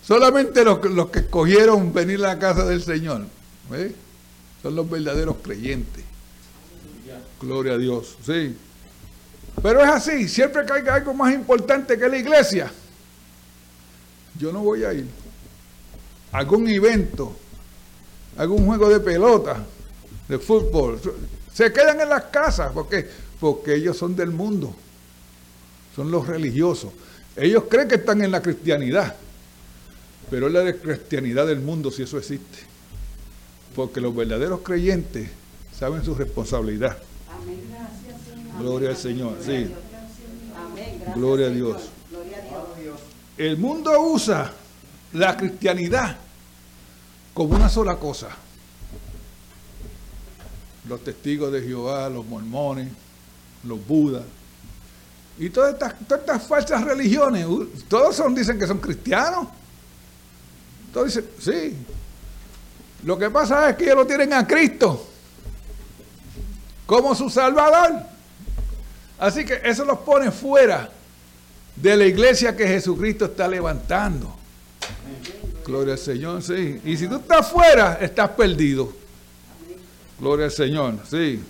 Solamente 0.02 0.64
los, 0.64 0.83
los, 0.85 1.11
que 1.11 1.21
escogieron 1.21 1.93
venir 1.93 2.25
a 2.25 2.28
la 2.28 2.38
casa 2.38 2.64
del 2.64 2.83
Señor 2.83 3.26
son 4.62 4.76
los 4.76 4.88
verdaderos 4.88 5.37
creyentes. 5.43 6.05
Gloria 7.40 7.75
a 7.75 7.78
Dios, 7.78 8.16
sí. 8.25 8.57
Pero 9.62 9.83
es 9.83 9.88
así, 9.88 10.28
siempre 10.28 10.64
que 10.64 10.73
hay 10.73 10.88
algo 10.88 11.14
más 11.14 11.33
importante 11.35 11.99
que 11.99 12.09
la 12.09 12.19
iglesia, 12.19 12.71
yo 14.38 14.52
no 14.52 14.61
voy 14.61 14.85
a 14.85 14.93
ir. 14.93 15.07
Algún 16.33 16.69
evento, 16.69 17.35
algún 18.37 18.66
juego 18.66 18.88
de 18.88 19.00
pelota, 19.00 19.64
de 20.28 20.38
fútbol, 20.38 21.00
se 21.52 21.73
quedan 21.73 22.00
en 22.00 22.09
las 22.09 22.25
casas 22.25 22.73
porque, 22.73 23.09
porque 23.40 23.75
ellos 23.75 23.97
son 23.97 24.14
del 24.14 24.31
mundo, 24.31 24.75
son 25.95 26.11
los 26.11 26.26
religiosos. 26.26 26.93
Ellos 27.35 27.64
creen 27.69 27.88
que 27.88 27.97
están 27.97 28.23
en 28.23 28.31
la 28.31 28.43
cristianidad, 28.43 29.16
pero 30.31 30.49
es 30.49 30.52
la 30.52 30.73
cristianidad 30.75 31.47
del 31.47 31.61
mundo 31.61 31.90
si 31.90 32.02
eso 32.02 32.19
existe. 32.19 32.59
Porque 33.75 34.00
los 34.00 34.14
verdaderos 34.14 34.61
creyentes 34.61 35.28
saben 35.78 36.05
su 36.05 36.14
responsabilidad. 36.14 36.97
Gloria 38.59 38.91
al 38.91 38.97
Señor, 38.97 39.39
sí. 39.45 39.71
Gloria 41.15 41.47
a 41.47 41.51
Dios. 41.51 41.83
El 43.37 43.57
mundo 43.59 44.01
usa 44.01 44.53
la 45.13 45.37
cristianidad 45.37 46.17
como 47.35 47.55
una 47.55 47.69
sola 47.69 47.97
cosa. 47.97 48.29
Los 50.89 51.03
testigos 51.03 51.53
de 51.53 51.63
Jehová, 51.63 52.09
los 52.09 52.25
mormones, 52.25 52.89
los 53.65 53.85
budas, 53.87 54.23
y 55.39 55.51
todas 55.51 55.75
estas, 55.75 55.95
todas 56.07 56.21
estas 56.21 56.47
falsas 56.47 56.83
religiones, 56.85 57.47
todos 57.89 58.17
son, 58.17 58.35
dicen 58.35 58.59
que 58.59 58.67
son 58.67 58.79
cristianos. 58.79 59.49
Todos 60.93 61.09
dicen, 61.09 61.27
sí. 61.39 61.77
Lo 63.05 63.19
que 63.19 63.29
pasa 63.29 63.71
es 63.71 63.77
que 63.77 63.85
ellos 63.85 63.97
lo 63.97 64.07
tienen 64.07 64.33
a 64.33 64.47
Cristo 64.47 65.07
como 66.87 67.14
su 67.14 67.29
Salvador. 67.29 68.15
Así 69.18 69.44
que 69.44 69.61
eso 69.64 69.85
los 69.85 69.98
pone 70.00 70.31
fuera 70.31 70.90
de 71.74 71.96
la 71.96 72.07
iglesia 72.07 72.57
que 72.57 72.66
Jesucristo 72.66 73.26
está 73.26 73.48
levantando. 73.48 74.35
Gloria 75.64 75.94
al 75.94 75.98
Señor, 75.98 76.42
sí. 76.42 76.81
Y 76.85 76.96
si 76.96 77.09
tú 77.09 77.16
estás 77.16 77.50
fuera, 77.50 77.94
estás 78.00 78.31
perdido. 78.31 78.92
Gloria 80.20 80.46
al 80.46 80.52
Señor, 80.52 81.00
sí. 81.09 81.40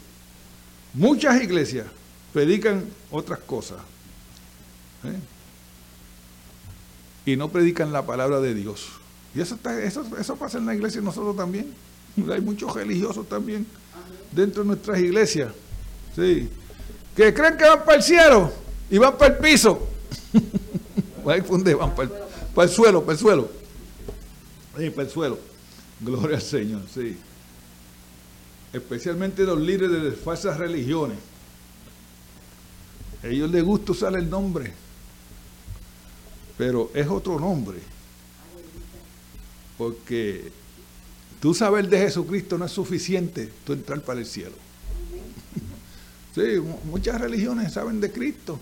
Muchas 0.95 1.43
iglesias 1.43 1.87
predican 2.33 2.85
otras 3.11 3.41
cosas. 3.41 3.79
¿eh? 5.05 5.19
Y 7.33 7.37
no 7.37 7.51
predican 7.51 7.93
la 7.93 8.07
palabra 8.07 8.41
de 8.41 8.55
Dios. 8.55 8.87
Y 9.35 9.41
eso, 9.41 9.57
está, 9.57 9.83
eso, 9.83 10.05
eso 10.19 10.37
pasa 10.37 10.59
en 10.59 10.67
la 10.67 10.75
iglesia 10.75 11.01
nosotros 11.01 11.37
también. 11.37 11.75
Hay 12.33 12.41
muchos 12.41 12.75
religiosos 12.75 13.29
también 13.29 13.67
dentro 14.33 14.63
de 14.63 14.69
nuestras 14.69 14.99
iglesias. 15.01 15.53
Sí 16.15 16.49
que 17.17 17.33
creen 17.33 17.57
que 17.57 17.65
van 17.65 17.85
para 17.85 17.97
el 17.97 18.03
cielo 18.03 18.53
y 18.91 18.99
van 18.99 19.17
para 19.17 19.35
el 19.35 19.41
piso. 19.41 19.89
van 21.25 21.43
para 21.45 22.67
el, 22.67 22.69
suelo, 22.69 23.01
para 23.01 23.13
el 23.13 23.19
suelo. 23.19 23.51
Sí, 24.77 24.91
para 24.91 25.03
el 25.03 25.11
suelo. 25.11 25.39
Gloria 25.99 26.37
al 26.37 26.43
Señor, 26.43 26.83
sí. 26.93 27.17
Especialmente 28.73 29.45
los 29.45 29.59
líderes 29.59 30.03
de 30.03 30.13
falsas 30.13 30.59
religiones. 30.59 31.17
A 33.23 33.29
ellos 33.29 33.51
les 33.51 33.65
gusta 33.65 33.93
usar 33.93 34.15
el 34.15 34.29
nombre, 34.29 34.75
pero 36.59 36.91
es 36.93 37.09
otro 37.09 37.41
nombre. 37.41 37.79
Porque 39.79 40.53
tú 41.41 41.55
saber 41.55 41.89
de 41.89 41.99
Jesucristo 41.99 42.59
no 42.59 42.67
es 42.67 42.73
suficiente 42.73 43.51
tú 43.65 43.73
entrar 43.73 44.03
para 44.03 44.21
el 44.21 44.27
cielo. 44.27 44.66
Sí, 46.37 46.63
muchas 46.85 47.19
religiones 47.19 47.73
saben 47.73 47.99
de 47.99 48.13
Cristo, 48.13 48.61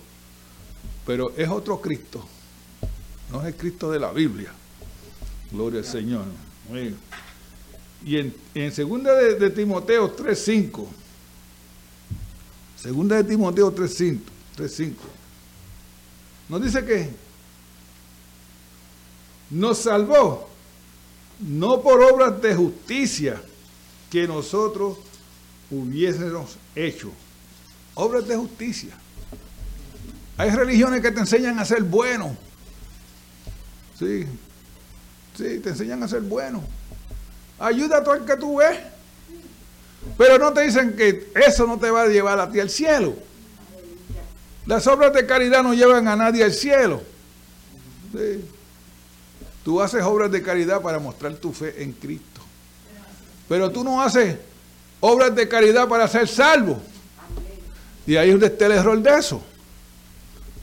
pero 1.05 1.33
es 1.37 1.49
otro 1.49 1.81
Cristo. 1.81 2.25
No 3.33 3.41
es 3.41 3.49
el 3.49 3.57
Cristo 3.57 3.91
de 3.91 3.99
la 3.99 4.13
Biblia. 4.13 4.53
Gloria 5.51 5.81
al 5.81 5.85
Señor. 5.85 6.23
Y 8.07 8.17
en, 8.17 8.33
en 8.55 8.71
segunda 8.71 9.13
de, 9.15 9.35
de 9.35 9.51
Timoteo 9.51 10.17
3.5, 10.17 10.87
segunda 12.77 13.17
de 13.17 13.25
Timoteo 13.25 13.75
3.5, 13.75 14.21
3.5, 14.57 14.93
nos 16.51 16.63
dice 16.63 16.85
que 16.85 17.11
nos 19.51 19.79
salvó, 19.79 20.49
no 21.41 21.83
por 21.83 22.01
obras 22.05 22.41
de 22.41 22.55
justicia 22.55 23.43
que 24.13 24.29
nosotros 24.29 24.97
hubiésemos 25.73 26.57
hecho, 26.77 27.11
obras 27.95 28.27
de 28.27 28.37
justicia. 28.37 28.95
Hay 30.37 30.51
religiones 30.51 31.01
que 31.01 31.11
te 31.11 31.21
enseñan 31.21 31.59
a 31.59 31.65
ser 31.65 31.83
bueno. 31.83 32.37
Sí, 33.99 34.27
sí, 35.37 35.61
te 35.61 35.69
enseñan 35.71 36.03
a 36.03 36.09
ser 36.09 36.23
bueno. 36.23 36.63
Ayuda 37.59 37.99
a 37.99 38.05
todo 38.05 38.15
el 38.15 38.25
que 38.25 38.37
tú 38.37 38.57
ves. 38.57 38.79
Pero 40.19 40.39
no 40.39 40.53
te 40.53 40.63
dicen 40.63 40.95
que 40.97 41.33
eso 41.35 41.67
no 41.67 41.79
te 41.79 41.91
va 41.91 42.03
a 42.03 42.09
llevar 42.09 42.39
a 42.39 42.51
ti 42.51 42.61
al 42.61 42.69
cielo. 42.69 43.15
Las 44.67 44.87
obras 44.87 45.13
de 45.13 45.27
caridad 45.27 45.63
no 45.63 45.75
llevan 45.75 46.09
a 46.09 46.17
nadie 46.17 46.45
al 46.45 46.53
cielo. 46.53 47.03
Sí. 48.13 48.45
Tú 49.65 49.81
haces 49.81 50.03
obras 50.03 50.31
de 50.31 50.43
caridad 50.43 50.83
para 50.83 50.99
mostrar 50.99 51.35
tu 51.37 51.53
fe 51.53 51.83
en 51.83 51.93
Cristo. 51.93 52.43
Pero 53.49 53.71
tú 53.71 53.83
no 53.83 54.03
haces 54.03 54.37
obras 55.01 55.35
de 55.35 55.49
caridad 55.49 55.89
para 55.89 56.07
ser 56.09 56.29
salvo. 56.29 56.83
Y 58.07 58.17
ahí 58.17 58.29
es 58.29 58.35
donde 58.35 58.47
está 58.47 58.67
el 58.67 58.73
error 58.73 59.01
de 59.01 59.19
eso. 59.19 59.43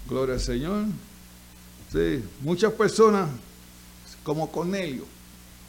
Gloria 0.08 0.36
al 0.36 0.41
Señor. 0.41 0.86
Sí, 1.91 2.23
muchas 2.41 2.71
personas, 2.73 3.30
como 4.23 4.51
Cornelio, 4.51 5.06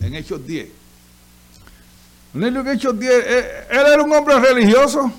en 0.00 0.14
Hechos 0.14 0.46
10. 0.46 0.68
Cornelio 2.32 2.60
en 2.60 2.68
Hechos 2.68 2.98
10, 2.98 3.12
eh, 3.12 3.66
él, 3.70 3.86
era 3.92 4.02
un 4.02 4.12
hombre 4.12 4.38
religioso. 4.38 5.12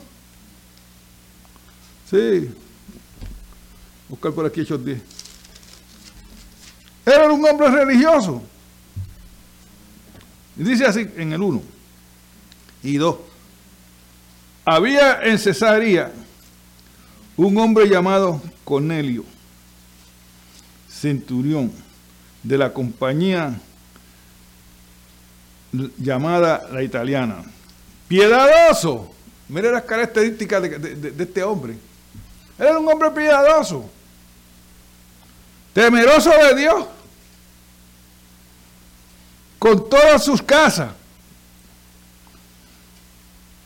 Sí. 2.09 2.49
Buscar 4.07 4.31
por 4.31 4.45
aquí 4.45 4.61
Hechos 4.61 4.83
10. 4.83 4.97
Él 7.05 7.13
era 7.13 7.31
un 7.31 7.45
hombre 7.45 7.69
religioso. 7.69 8.41
Y 10.55 10.63
dice 10.63 10.85
así 10.85 11.09
en 11.17 11.33
el 11.33 11.41
1 11.41 11.61
y 12.83 12.97
2. 12.97 13.15
Había 14.65 15.21
en 15.23 15.37
Cesarea 15.37 16.11
un 17.35 17.57
hombre 17.57 17.87
llamado 17.87 18.41
Cornelio, 18.63 19.25
centurión 20.89 21.71
de 22.43 22.57
la 22.57 22.71
compañía 22.71 23.59
llamada 25.97 26.67
la 26.71 26.83
italiana, 26.83 27.43
piedadoso. 28.07 29.11
Mire 29.49 29.71
las 29.71 29.83
características 29.83 30.61
de, 30.61 31.13
este 31.17 31.43
hombre. 31.43 31.75
era 32.57 32.77
un 32.77 32.87
hombre 32.87 33.11
piedadoso, 33.11 33.89
temeroso 35.73 36.29
de 36.29 36.55
Dios, 36.55 36.85
con 39.59 39.89
todas 39.89 40.23
sus 40.23 40.41
casas, 40.41 40.91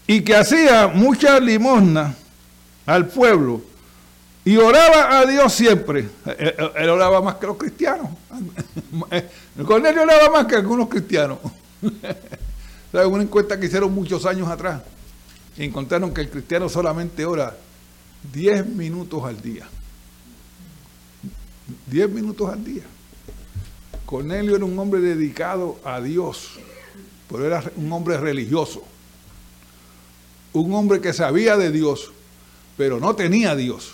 y 0.08 0.22
que 0.22 0.36
hacía 0.36 0.88
mucha 0.88 1.40
limosna 1.40 2.16
al 2.88 3.08
pueblo 3.08 3.62
Y 4.44 4.56
oraba 4.56 5.20
a 5.20 5.26
Dios 5.26 5.54
siempre. 5.54 6.10
Él, 6.26 6.90
oraba 6.90 7.22
más 7.22 7.36
que 7.36 7.48
los 7.48 7.58
cristianos. 7.58 8.08
Cornelio 9.68 10.04
oraba 10.04 10.30
más 10.32 10.46
que 10.46 10.56
algunos 10.56 10.88
cristianos. 10.88 11.38
¿Sabes? 12.92 13.08
Una 13.08 13.24
encuesta 13.24 13.60
que 13.60 13.66
hicieron 13.66 13.94
muchos 13.94 14.26
años 14.26 14.48
atrás. 14.48 14.82
Y 15.58 15.66
encontraron 15.66 16.14
que 16.14 16.22
el 16.22 16.30
cristiano 16.30 16.70
solamente 16.70 17.26
ora 17.26 17.58
10 18.32 18.68
minutos 18.68 19.26
al 19.26 19.42
día. 19.42 19.68
10 21.88 22.10
minutos 22.10 22.50
al 22.50 22.64
día. 22.64 22.84
Cornelio 24.06 24.56
era 24.56 24.64
un 24.64 24.80
hombre 24.80 25.02
dedicado 25.02 25.78
a 25.84 26.00
Dios, 26.00 26.52
pero 27.30 27.46
era 27.46 27.62
un 27.76 27.92
hombre 27.92 28.18
religioso. 28.18 28.82
Un 30.54 30.74
hombre 30.74 31.02
que 31.02 31.12
sabía 31.12 31.58
de 31.58 31.72
Dios, 31.72 32.14
pero 32.78 33.00
no 33.00 33.16
tenía 33.16 33.56
Dios. 33.56 33.94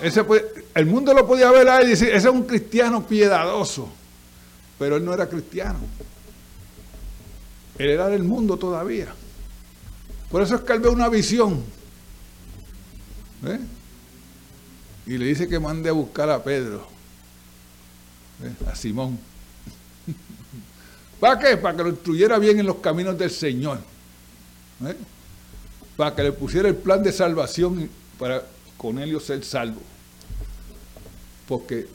Ese 0.00 0.24
el 0.74 0.86
mundo 0.86 1.12
lo 1.12 1.26
podía 1.26 1.50
ver 1.50 1.68
ahí 1.68 1.86
y 1.86 1.90
decir, 1.90 2.08
ese 2.08 2.28
es 2.28 2.34
un 2.34 2.44
cristiano 2.44 3.06
piedadoso, 3.06 3.88
pero 4.78 4.96
él 4.96 5.04
no 5.04 5.12
era 5.12 5.28
cristiano. 5.28 5.80
Él 7.76 7.90
era 7.90 8.08
del 8.08 8.22
mundo 8.22 8.56
todavía. 8.56 9.08
Por 10.30 10.42
eso 10.42 10.54
es 10.54 10.60
que 10.62 10.72
él 10.72 10.80
ve 10.80 10.88
una 10.88 11.08
visión. 11.08 11.62
Y 15.06 15.18
le 15.18 15.26
dice 15.26 15.48
que 15.48 15.58
mande 15.58 15.90
a 15.90 15.92
buscar 15.92 16.30
a 16.30 16.42
Pedro, 16.42 16.86
a 18.66 18.74
Simón. 18.74 19.18
¿Para 21.20 21.38
qué? 21.38 21.56
Para 21.56 21.76
que 21.76 21.82
lo 21.82 21.88
instruyera 21.90 22.38
bien 22.38 22.58
en 22.58 22.66
los 22.66 22.76
caminos 22.76 23.18
del 23.18 23.30
Señor. 23.30 23.78
Para 25.96 26.14
que 26.14 26.22
le 26.22 26.32
pusiera 26.32 26.68
el 26.68 26.76
plan 26.76 27.02
de 27.02 27.12
salvación 27.12 27.88
para 28.18 28.42
con 28.76 28.98
ellos 28.98 29.24
ser 29.24 29.44
salvo. 29.44 29.80
Porque 31.48 31.86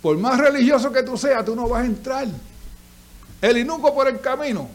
por 0.00 0.16
más 0.18 0.38
religioso 0.38 0.92
que 0.92 1.02
tú 1.02 1.16
seas, 1.16 1.44
tú 1.44 1.54
no 1.54 1.68
vas 1.68 1.82
a 1.82 1.86
entrar. 1.86 2.26
El 3.40 3.58
inuco 3.58 3.94
por 3.94 4.08
el 4.08 4.20
camino. 4.20 4.68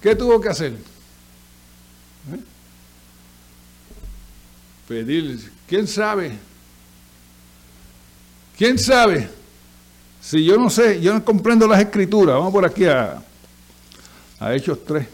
¿Qué 0.00 0.14
tuvo 0.14 0.40
que 0.40 0.48
hacer? 0.48 0.72
¿Eh? 0.72 2.40
Pedir, 4.86 5.52
¿quién 5.66 5.88
sabe? 5.88 6.38
¿Quién 8.56 8.78
sabe? 8.78 9.28
Si 10.20 10.44
yo 10.44 10.56
no 10.56 10.70
sé, 10.70 11.00
yo 11.00 11.12
no 11.12 11.24
comprendo 11.24 11.66
las 11.66 11.80
escrituras, 11.80 12.36
vamos 12.36 12.52
por 12.52 12.64
aquí 12.64 12.84
a, 12.84 13.22
a 14.38 14.54
Hechos 14.54 14.84
3. 14.84 15.06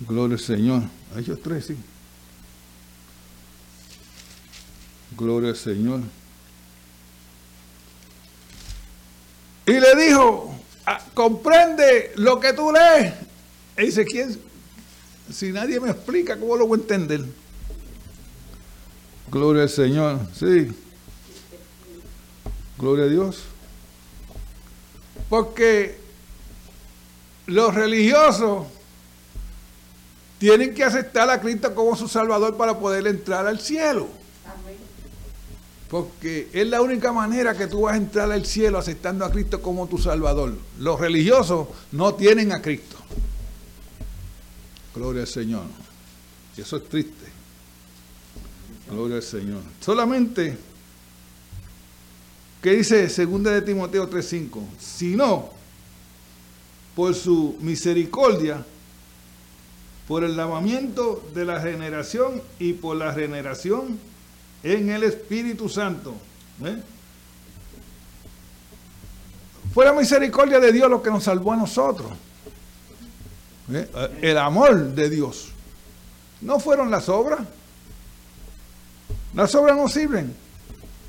Gloria 0.00 0.36
al 0.36 0.40
Señor. 0.40 0.82
A 1.14 1.20
Hechos 1.20 1.40
3, 1.42 1.64
sí. 1.64 1.76
Gloria 5.16 5.50
al 5.50 5.56
Señor. 5.56 6.00
Y 9.66 9.72
le 9.72 9.96
dijo, 9.96 10.54
ah, 10.86 11.04
comprende 11.14 12.12
lo 12.16 12.38
que 12.38 12.52
tú 12.52 12.72
lees. 12.72 13.14
Y 13.76 13.86
dice, 13.86 14.04
¿quién? 14.04 14.38
Si 15.32 15.52
nadie 15.52 15.78
me 15.80 15.90
explica, 15.90 16.38
¿cómo 16.38 16.56
lo 16.56 16.66
voy 16.66 16.78
a 16.78 16.82
entender? 16.82 17.24
Gloria 19.30 19.64
al 19.64 19.68
Señor, 19.68 20.20
sí. 20.32 20.68
Gloria 22.78 23.04
a 23.04 23.08
Dios. 23.08 23.42
Porque 25.28 25.98
los 27.46 27.74
religiosos 27.74 28.66
tienen 30.38 30.74
que 30.74 30.84
aceptar 30.84 31.28
a 31.30 31.40
Cristo 31.40 31.74
como 31.74 31.96
su 31.96 32.08
Salvador 32.08 32.56
para 32.56 32.78
poder 32.78 33.06
entrar 33.06 33.46
al 33.46 33.60
cielo. 33.60 34.08
Porque 35.88 36.48
es 36.52 36.66
la 36.66 36.82
única 36.82 37.12
manera 37.12 37.56
que 37.56 37.66
tú 37.66 37.82
vas 37.82 37.94
a 37.94 37.96
entrar 37.96 38.30
al 38.30 38.44
cielo 38.44 38.78
aceptando 38.78 39.24
a 39.24 39.30
Cristo 39.30 39.62
como 39.62 39.86
tu 39.88 39.98
Salvador. 39.98 40.54
Los 40.78 41.00
religiosos 41.00 41.68
no 41.92 42.14
tienen 42.14 42.52
a 42.52 42.60
Cristo. 42.60 42.96
Gloria 44.94 45.22
al 45.22 45.28
Señor. 45.28 45.64
Y 46.56 46.60
eso 46.60 46.76
es 46.76 46.88
triste. 46.88 47.26
Gloria 48.90 49.16
al 49.16 49.22
Señor. 49.22 49.62
Solamente 49.80 50.58
que 52.62 52.72
dice 52.72 53.06
2 53.06 53.42
de 53.44 53.62
Timoteo 53.62 54.08
3:5, 54.08 54.60
sino 54.78 55.50
por 56.94 57.14
su 57.14 57.56
misericordia 57.60 58.64
por 60.08 60.24
el 60.24 60.38
lavamiento 60.38 61.22
de 61.34 61.44
la 61.44 61.60
generación 61.60 62.42
y 62.58 62.72
por 62.72 62.96
la 62.96 63.12
generación 63.12 64.00
en 64.62 64.88
el 64.88 65.02
Espíritu 65.04 65.68
Santo. 65.68 66.14
¿eh? 66.64 66.82
Fue 69.74 69.84
la 69.84 69.92
misericordia 69.92 70.58
de 70.60 70.72
Dios 70.72 70.90
lo 70.90 71.02
que 71.02 71.10
nos 71.10 71.24
salvó 71.24 71.52
a 71.52 71.56
nosotros. 71.56 72.10
¿eh? 73.70 73.86
El 74.22 74.38
amor 74.38 74.94
de 74.94 75.10
Dios. 75.10 75.50
No 76.40 76.58
fueron 76.58 76.90
las 76.90 77.10
obras. 77.10 77.40
Las 79.34 79.54
obras 79.54 79.76
no 79.76 79.88
sirven 79.88 80.34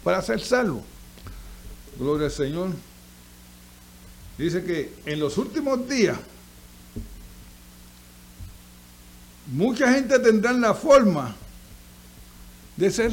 para 0.04 0.22
ser 0.22 0.42
salvo. 0.42 0.84
Gloria 1.98 2.26
al 2.26 2.32
Señor. 2.34 2.72
Dice 4.38 4.62
que 4.64 4.94
en 5.06 5.22
los 5.22 5.38
últimos 5.38 5.88
días 5.88 6.18
mucha 9.52 9.92
gente 9.94 10.20
tendrá 10.20 10.54
la 10.54 10.74
forma 10.74 11.36
de 12.76 12.92
ser 12.92 13.12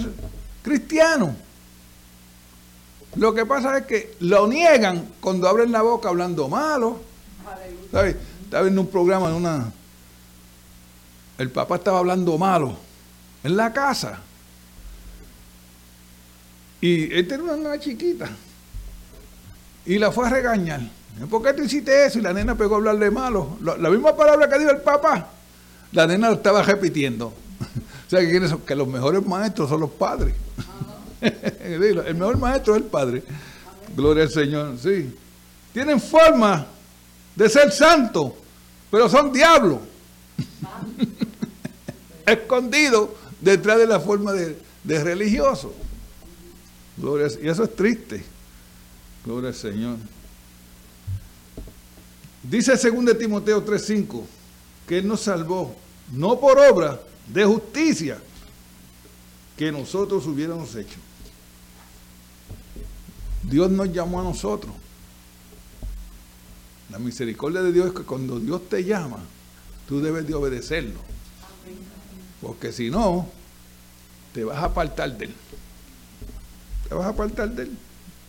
cristiano. 0.62 1.35
Lo 3.16 3.33
que 3.35 3.46
pasa 3.46 3.79
es 3.79 3.87
que 3.87 4.14
lo 4.20 4.46
niegan 4.46 5.12
cuando 5.20 5.49
abren 5.49 5.72
la 5.72 5.83
boca 5.83 6.09
hablando 6.09 6.49
malo. 6.49 7.01
¿Sabes? 7.90 8.16
Estaba 8.44 8.64
viendo 8.64 8.83
un 8.83 8.88
programa 8.88 9.29
en 9.29 9.35
una. 9.35 9.72
El 11.38 11.51
papá 11.51 11.77
estaba 11.77 11.99
hablando 11.99 12.37
malo 12.37 12.77
en 13.42 13.57
la 13.57 13.72
casa. 13.72 14.20
Y 16.81 17.12
él 17.12 17.27
tenía 17.27 17.53
una 17.53 17.79
chiquita. 17.81 18.29
Y 19.87 19.99
la 19.99 20.12
fue 20.12 20.27
a 20.27 20.31
regañar. 20.31 20.81
¿Por 21.31 21.42
qué 21.42 21.55
tú 21.55 21.62
hiciste 21.62 22.07
eso? 22.07 22.18
Y 22.18 22.22
la 22.22 22.35
nena 22.35 22.55
pegó 22.55 22.75
a 22.75 22.79
hablarle 22.79 23.11
malo. 23.11 23.57
La 23.61 23.88
misma 23.88 24.14
palabra 24.14 24.49
que 24.49 24.59
dijo 24.59 24.70
el 24.70 24.83
papá 24.83 25.31
la 25.92 26.07
nena 26.07 26.29
lo 26.29 26.35
estaba 26.35 26.62
repitiendo. 26.62 27.27
o 28.07 28.11
sea, 28.11 28.20
que, 28.20 28.57
que 28.66 28.75
los 28.75 28.88
mejores 28.88 29.25
maestros 29.27 29.68
son 29.68 29.81
los 29.81 29.90
padres. 29.90 30.35
el 31.20 32.14
mejor 32.14 32.38
maestro 32.38 32.75
es 32.75 32.83
el 32.83 32.88
padre. 32.88 33.22
Gloria 33.94 34.25
al 34.25 34.31
Señor, 34.31 34.77
sí. 34.79 35.14
Tienen 35.72 36.01
forma 36.01 36.66
de 37.35 37.49
ser 37.49 37.70
santos, 37.70 38.33
pero 38.90 39.09
son 39.09 39.33
diablos. 39.33 39.79
Escondidos 42.27 43.11
detrás 43.40 43.79
de 43.79 43.87
la 43.87 44.01
forma 44.01 44.33
de, 44.33 44.59
de 44.83 45.05
religioso. 45.05 45.75
Gloria, 46.96 47.29
y 47.42 47.49
eso 47.49 47.64
es 47.64 47.77
triste. 47.77 48.25
Gloria 49.25 49.51
al 49.51 49.55
Señor. 49.55 49.96
Dice 52.42 52.72
2 52.72 53.18
Timoteo 53.18 53.64
3:5 53.64 54.22
que 54.87 54.99
Él 54.99 55.09
nos 55.09 55.20
salvó, 55.20 55.75
no 56.12 56.38
por 56.38 56.59
obra 56.59 57.01
de 57.29 57.44
justicia 57.44 58.18
que 59.57 59.72
nosotros 59.72 60.27
hubiéramos 60.27 60.75
hecho. 60.75 60.99
Dios 63.42 63.70
nos 63.70 63.92
llamó 63.92 64.20
a 64.20 64.25
nosotros. 64.25 64.72
La 66.90 66.99
misericordia 66.99 67.62
de 67.62 67.72
Dios 67.72 67.88
es 67.88 67.92
que 67.92 68.03
cuando 68.03 68.38
Dios 68.38 68.68
te 68.68 68.85
llama, 68.85 69.18
tú 69.88 70.01
debes 70.01 70.27
de 70.27 70.35
obedecerlo. 70.35 71.01
Porque 72.40 72.72
si 72.72 72.90
no, 72.90 73.29
te 74.33 74.44
vas 74.44 74.59
a 74.59 74.66
apartar 74.66 75.16
de 75.16 75.27
Él. 75.27 75.35
Te 76.88 76.94
vas 76.94 77.07
a 77.07 77.11
apartar 77.11 77.51
de 77.51 77.64
Él. 77.64 77.79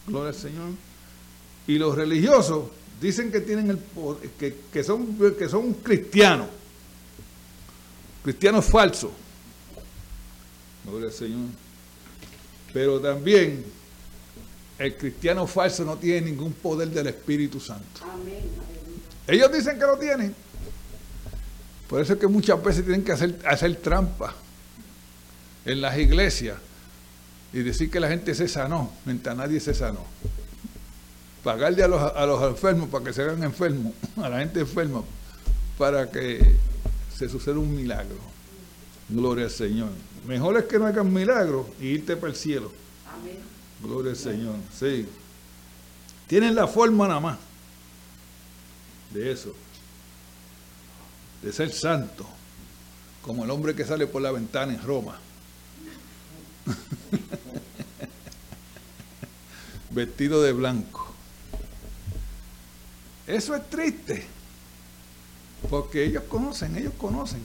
Gloria 0.07 0.29
al 0.29 0.35
Señor. 0.35 0.69
Y 1.67 1.77
los 1.77 1.95
religiosos 1.95 2.69
dicen 2.99 3.31
que 3.31 3.41
tienen 3.41 3.69
el 3.69 3.79
que, 4.39 4.55
que, 4.71 4.83
son, 4.83 5.17
que 5.37 5.47
son 5.49 5.73
cristianos. 5.75 6.47
Cristianos 8.23 8.65
falsos. 8.65 9.11
Gloria 10.83 11.07
al 11.07 11.13
Señor. 11.13 11.49
Pero 12.73 12.99
también 12.99 13.63
el 14.79 14.95
cristiano 14.95 15.47
falso 15.47 15.85
no 15.85 15.97
tiene 15.97 16.29
ningún 16.31 16.53
poder 16.53 16.89
del 16.89 17.07
Espíritu 17.07 17.59
Santo. 17.59 18.01
Ellos 19.27 19.51
dicen 19.51 19.79
que 19.79 19.85
lo 19.85 19.97
tienen. 19.97 20.35
Por 21.87 22.01
eso 22.01 22.13
es 22.13 22.19
que 22.19 22.27
muchas 22.27 22.61
veces 22.61 22.83
tienen 22.83 23.03
que 23.03 23.13
hacer, 23.13 23.39
hacer 23.45 23.75
trampa 23.77 24.35
en 25.65 25.81
las 25.81 25.97
iglesias 25.97 26.57
y 27.53 27.59
decir 27.59 27.89
que 27.89 27.99
la 27.99 28.09
gente 28.09 28.35
se 28.35 28.47
sanó 28.47 28.91
mientras 29.05 29.35
nadie 29.37 29.59
se 29.59 29.73
sanó 29.73 30.05
pagarle 31.47 31.81
a 31.81 31.87
los, 31.87 32.01
a 32.01 32.25
los 32.25 32.43
enfermos 32.43 32.89
para 32.89 33.05
que 33.05 33.13
se 33.13 33.21
hagan 33.21 33.41
enfermos, 33.41 33.93
a 34.17 34.27
la 34.27 34.39
gente 34.39 34.59
enferma, 34.59 35.01
para 35.77 36.11
que 36.11 36.57
se 37.15 37.29
suceda 37.29 37.57
un 37.57 37.73
milagro. 37.73 38.17
Gloria 39.07 39.45
al 39.45 39.51
Señor. 39.51 39.87
Mejor 40.27 40.57
es 40.57 40.65
que 40.65 40.77
no 40.77 40.87
hagan 40.87 41.13
milagros 41.13 41.67
y 41.79 41.85
irte 41.85 42.17
para 42.17 42.33
el 42.33 42.35
cielo. 42.35 42.69
Amén. 43.17 43.37
Gloria 43.81 44.11
al 44.11 44.17
Señor. 44.17 44.55
Sí. 44.77 45.07
Tienen 46.27 46.53
la 46.53 46.67
forma 46.67 47.07
nada 47.07 47.21
más 47.21 47.37
de 49.13 49.31
eso. 49.31 49.53
De 51.41 51.53
ser 51.53 51.71
santo. 51.71 52.27
Como 53.21 53.45
el 53.45 53.51
hombre 53.51 53.73
que 53.73 53.85
sale 53.85 54.05
por 54.05 54.21
la 54.21 54.33
ventana 54.33 54.73
en 54.73 54.83
Roma. 54.83 55.17
Vestido 59.91 60.41
de 60.41 60.51
blanco. 60.51 61.06
Eso 63.27 63.53
es 63.55 63.69
triste. 63.69 64.25
Porque 65.69 66.05
ellos 66.05 66.23
conocen, 66.29 66.77
ellos 66.77 66.93
conocen. 66.97 67.41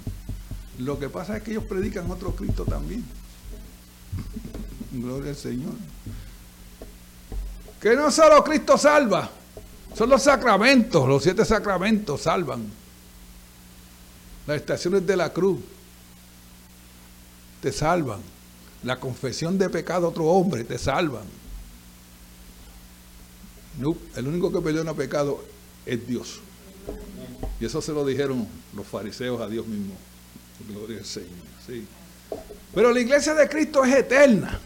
Lo 0.79 0.99
que 0.99 1.09
pasa 1.09 1.37
es 1.37 1.43
que 1.43 1.51
ellos 1.51 1.65
predican 1.65 2.11
otro 2.11 2.35
Cristo 2.35 2.65
también. 2.65 3.05
Gloria 4.93 5.31
al 5.31 5.37
Señor. 5.37 5.75
Que 7.81 7.97
no 7.97 8.11
solo 8.11 8.45
Cristo 8.45 8.79
salva, 8.79 9.29
son 9.97 10.09
los 10.09 10.23
sacramentos, 10.23 11.09
los 11.09 11.23
siete 11.23 11.45
sacramentos 11.45 12.23
salvan. 12.23 12.65
Las 14.47 14.57
estaciones 14.57 15.07
de 15.07 15.17
la 15.17 15.33
cruz 15.33 15.59
te 17.61 17.73
salvan. 17.73 18.21
La 18.85 18.99
confesión 18.99 19.59
de 19.59 19.69
pecado 19.69 20.07
a 20.07 20.11
otro 20.11 20.27
hombre 20.27 20.65
te 20.65 20.79
salvan. 20.79 21.25
No, 23.79 23.97
el 24.17 24.29
único 24.29 24.53
que 24.53 24.61
perdona 24.61 24.93
pecado 24.93 25.43
es 25.87 26.07
Dios. 26.07 26.41
Y 27.61 27.65
eso 27.65 27.81
se 27.81 27.93
lo 27.93 28.05
dijeron 28.05 28.47
los 28.75 28.87
fariseos 28.87 29.41
a 29.41 29.49
Dios 29.49 29.67
mismo. 29.67 29.95
Gloria 30.69 30.99
al 30.99 31.05
Señor. 31.05 31.31
Sí. 31.67 31.87
Pero 32.75 32.93
la 32.93 33.01
iglesia 33.01 33.35
de 33.35 33.49
Cristo 33.49 33.85
es 33.85 33.95
eterna. 33.95 34.59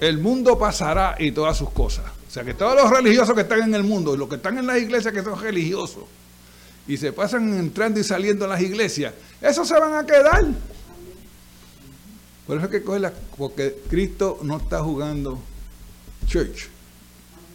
El 0.00 0.18
mundo 0.18 0.58
pasará 0.58 1.16
y 1.18 1.32
todas 1.32 1.56
sus 1.56 1.70
cosas. 1.70 2.06
O 2.26 2.30
sea 2.30 2.44
que 2.44 2.54
todos 2.54 2.74
los 2.74 2.90
religiosos 2.90 3.34
que 3.34 3.42
están 3.42 3.62
en 3.62 3.74
el 3.74 3.82
mundo 3.82 4.14
y 4.14 4.18
los 4.18 4.28
que 4.28 4.36
están 4.36 4.56
en 4.56 4.66
las 4.66 4.78
iglesias 4.78 5.12
que 5.12 5.22
son 5.22 5.38
religiosos 5.40 6.04
y 6.86 6.96
se 6.96 7.12
pasan 7.12 7.58
entrando 7.58 8.00
y 8.00 8.04
saliendo 8.04 8.44
en 8.44 8.50
las 8.50 8.60
iglesias, 8.62 9.12
esos 9.40 9.66
se 9.68 9.78
van 9.78 9.94
a 9.94 10.06
quedar. 10.06 10.46
Por 12.46 12.56
eso 12.56 12.66
es 12.66 12.70
que 12.70 12.82
coge 12.82 13.00
la, 13.00 13.12
porque 13.36 13.82
Cristo 13.88 14.38
no 14.42 14.56
está 14.56 14.82
jugando 14.82 15.38
church. 16.26 16.68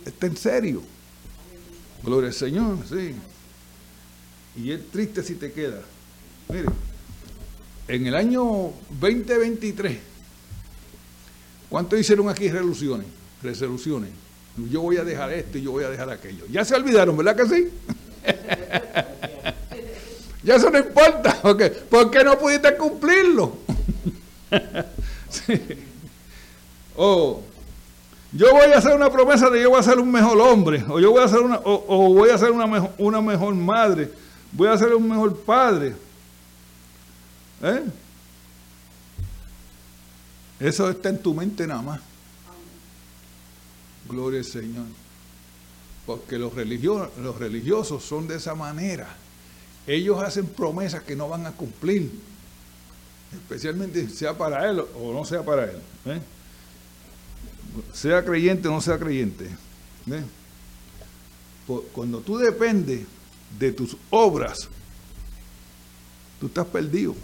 Está 0.06 0.28
en 0.28 0.38
serio. 0.38 0.82
Gloria 2.06 2.28
al 2.28 2.34
Señor, 2.34 2.78
sí. 2.88 3.16
Y 4.56 4.72
es 4.72 4.92
triste 4.92 5.24
si 5.24 5.36
te 5.36 5.52
queda. 5.52 5.82
Mire, 6.50 6.66
en 7.88 8.06
el 8.06 8.16
año 8.16 8.72
2023, 9.00 9.98
¿cuánto 11.68 11.98
hicieron 11.98 12.30
aquí 12.30 12.48
resoluciones? 12.48 13.08
Resoluciones. 13.42 14.12
Yo 14.70 14.82
voy 14.82 14.98
a 14.98 15.04
dejar 15.04 15.34
esto 15.34 15.58
y 15.58 15.64
yo 15.64 15.72
voy 15.72 15.84
a 15.84 15.90
dejar 15.90 16.12
aquello. 16.12 16.46
Ya 16.50 16.64
se 16.64 16.76
olvidaron, 16.76 17.18
¿verdad 17.18 17.36
que 17.36 17.48
sí? 17.48 17.70
ya 20.44 20.56
eso 20.56 20.70
no 20.70 20.78
importa, 20.78 21.42
¿por 21.42 22.12
qué 22.12 22.24
no 22.24 22.38
pudiste 22.38 22.78
cumplirlo? 22.78 23.58
sí. 25.30 25.60
O 26.96 27.42
yo 28.36 28.52
voy 28.52 28.74
a 28.74 28.80
hacer 28.80 28.94
una 28.94 29.10
promesa 29.10 29.50
de 29.50 29.62
yo 29.62 29.70
voy 29.70 29.80
a 29.80 29.84
ser 29.84 29.98
un 29.98 30.12
mejor 30.12 30.38
hombre, 30.42 30.84
o 30.90 31.00
yo 31.00 31.12
voy 31.12 31.24
a 31.24 31.28
ser 31.30 31.40
una, 31.40 31.58
o, 31.64 32.14
voy 32.14 32.30
a 32.32 32.38
ser 32.38 32.52
una 32.52 32.68
mejor, 32.68 32.92
una 32.98 33.22
mejor 33.22 33.56
madre, 33.56 34.12
voy 34.52 34.68
a 34.68 34.78
ser 34.78 34.94
un 34.94 35.08
mejor 35.08 35.38
padre. 35.38 35.96
¿Eh? 37.64 37.84
Eso 40.60 40.90
está 40.90 41.08
en 41.10 41.20
tu 41.20 41.34
mente 41.34 41.66
nada 41.66 41.82
más. 41.82 42.02
Gloria 44.10 44.40
al 44.40 44.46
Señor. 44.46 44.86
Porque 46.06 46.38
los 46.38 46.54
religiosos, 46.54 47.18
los 47.18 47.40
religiosos 47.40 48.04
son 48.04 48.28
de 48.28 48.36
esa 48.36 48.54
manera. 48.54 49.16
Ellos 49.88 50.22
hacen 50.22 50.46
promesas 50.46 51.04
que 51.04 51.16
no 51.16 51.30
van 51.30 51.46
a 51.46 51.54
cumplir. 51.54 52.12
Especialmente 53.34 54.10
sea 54.10 54.38
para 54.38 54.70
él 54.70 54.84
o 55.00 55.14
no 55.14 55.24
sea 55.24 55.42
para 55.42 55.64
él. 55.64 55.78
¿eh? 56.06 56.20
Sea 57.94 58.24
creyente 58.24 58.68
o 58.68 58.72
no 58.72 58.82
sea 58.82 58.98
creyente. 58.98 59.50
Cuando 61.94 62.20
tú 62.20 62.38
dependes 62.38 63.06
de 63.58 63.72
tus 63.72 63.98
obras, 64.10 64.70
tú 66.40 66.48
estás 66.48 66.68
perdido. 66.68 67.16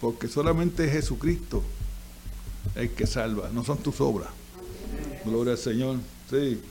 Porque 0.00 0.28
solamente 0.28 0.84
es 0.84 0.92
Jesucristo 0.92 1.62
el 2.74 2.90
que 2.90 3.06
salva, 3.06 3.50
no 3.52 3.64
son 3.64 3.78
tus 3.78 4.00
obras. 4.00 4.28
Gloria 5.24 5.52
al 5.52 5.58
Señor. 5.58 5.96
Sí. 6.30 6.62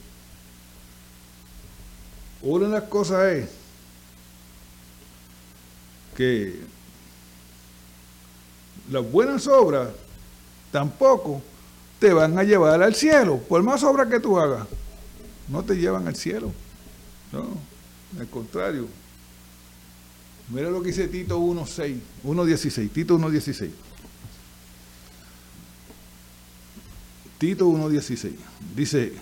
Una 2.41 2.67
de 2.67 2.71
las 2.71 2.83
cosas 2.83 3.33
es 3.33 3.49
que 6.15 6.59
las 8.89 9.11
buenas 9.11 9.45
obras 9.47 9.89
tampoco 10.71 11.41
te 11.99 12.13
van 12.13 12.37
a 12.37 12.43
llevar 12.43 12.81
al 12.81 12.95
cielo. 12.95 13.37
Por 13.37 13.61
más 13.61 13.83
obras 13.83 14.07
que 14.07 14.19
tú 14.19 14.39
hagas, 14.39 14.67
no 15.47 15.63
te 15.63 15.75
llevan 15.75 16.07
al 16.07 16.15
cielo. 16.15 16.51
No, 17.31 17.45
al 18.19 18.27
contrario. 18.27 18.87
Mira 20.49 20.69
lo 20.71 20.81
que 20.81 20.87
dice 20.87 21.07
Tito 21.07 21.39
1.6, 21.39 21.97
1.16, 22.23 22.91
Tito 22.91 23.19
1.16. 23.19 23.69
Tito 27.37 27.67
1.16. 27.67 28.33
Dice, 28.75 29.13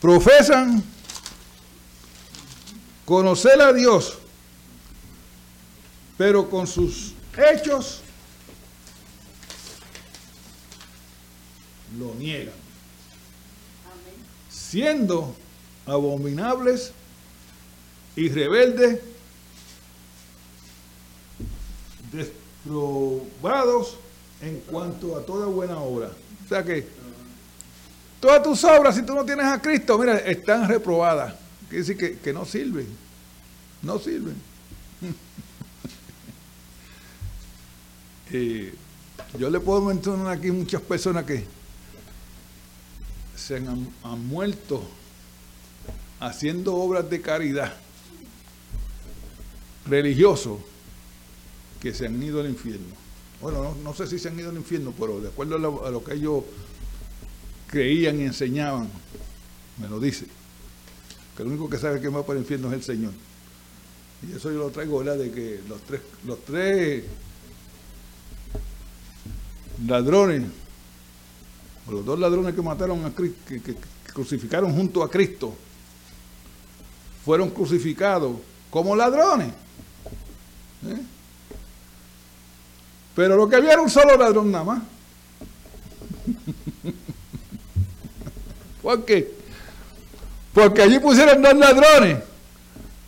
profesan 0.00 0.82
conocer 3.04 3.60
a 3.60 3.72
Dios, 3.72 4.18
pero 6.16 6.48
con 6.48 6.66
sus 6.66 7.14
hechos 7.36 8.02
lo 12.00 12.14
niegan, 12.14 12.54
siendo 14.50 15.36
abominables 15.86 16.92
y 18.16 18.28
rebeldes, 18.28 19.00
desprobados 22.12 23.96
en 24.40 24.60
cuanto 24.60 25.16
a 25.16 25.24
toda 25.24 25.46
buena 25.46 25.78
obra. 25.78 26.10
O 26.44 26.48
sea 26.48 26.64
que 26.64 26.86
todas 28.18 28.42
tus 28.42 28.64
obras, 28.64 28.96
si 28.96 29.02
tú 29.02 29.14
no 29.14 29.24
tienes 29.24 29.46
a 29.46 29.60
Cristo, 29.60 29.98
mira, 29.98 30.18
están 30.18 30.68
reprobadas. 30.68 31.34
Quiere 31.68 31.78
decir 31.78 31.96
que, 31.96 32.18
que 32.18 32.32
no 32.32 32.44
sirven. 32.44 32.86
No 33.82 33.98
sirven. 33.98 34.36
y 38.32 38.70
yo 39.38 39.50
le 39.50 39.60
puedo 39.60 39.82
mencionar 39.82 40.38
aquí 40.38 40.50
muchas 40.50 40.82
personas 40.82 41.24
que 41.24 41.46
se 43.40 43.56
han, 43.56 43.88
muerto 44.26 44.82
haciendo 46.20 46.74
obras 46.74 47.08
de 47.08 47.20
caridad 47.20 47.74
religiosos 49.86 50.58
que 51.80 51.94
se 51.94 52.06
han 52.06 52.22
ido 52.22 52.40
al 52.40 52.50
infierno. 52.50 52.94
Bueno, 53.40 53.62
no, 53.62 53.74
no, 53.82 53.94
sé 53.94 54.06
si 54.06 54.18
se 54.18 54.28
han 54.28 54.38
ido 54.38 54.50
al 54.50 54.56
infierno, 54.56 54.92
pero 54.98 55.20
de 55.20 55.28
acuerdo 55.28 55.56
a 55.56 55.58
lo, 55.58 55.90
lo, 55.90 56.04
que 56.04 56.14
ellos 56.14 56.44
creían 57.66 58.20
y 58.20 58.24
enseñaban, 58.24 58.90
me 59.78 59.88
lo 59.88 59.98
dice. 59.98 60.26
Que 61.34 61.42
el 61.42 61.48
único 61.48 61.70
que 61.70 61.78
sabe 61.78 62.00
que 62.00 62.08
va 62.08 62.24
para 62.26 62.38
el 62.38 62.44
infierno 62.44 62.68
es 62.68 62.74
el 62.74 62.82
Señor. 62.82 63.12
Y 64.28 64.36
eso 64.36 64.52
yo 64.52 64.58
lo 64.58 64.70
traigo, 64.70 64.98
¿verdad? 64.98 65.16
De 65.16 65.30
que 65.30 65.60
los 65.66 65.80
tres, 65.80 66.02
los 66.26 66.44
tres 66.44 67.04
ladrones, 69.86 70.42
los 71.90 72.04
dos 72.04 72.18
ladrones 72.18 72.54
que 72.54 72.62
mataron 72.62 73.04
a 73.04 73.10
Cristo, 73.10 73.38
que, 73.46 73.76
crucificaron 74.12 74.74
junto 74.74 75.02
a 75.02 75.10
Cristo, 75.10 75.54
fueron 77.24 77.50
crucificados 77.50 78.36
como 78.70 78.96
ladrones. 78.96 79.48
¿Eh? 80.86 81.00
Pero 83.14 83.36
lo 83.36 83.48
que 83.48 83.56
había 83.56 83.72
era 83.72 83.82
un 83.82 83.90
solo 83.90 84.16
ladrón 84.16 84.50
nada 84.50 84.64
más. 84.64 84.82
¿Por 88.82 89.04
qué? 89.04 89.34
Porque 90.54 90.82
allí 90.82 90.98
pusieron 90.98 91.42
dos 91.42 91.54
ladrones. 91.54 92.18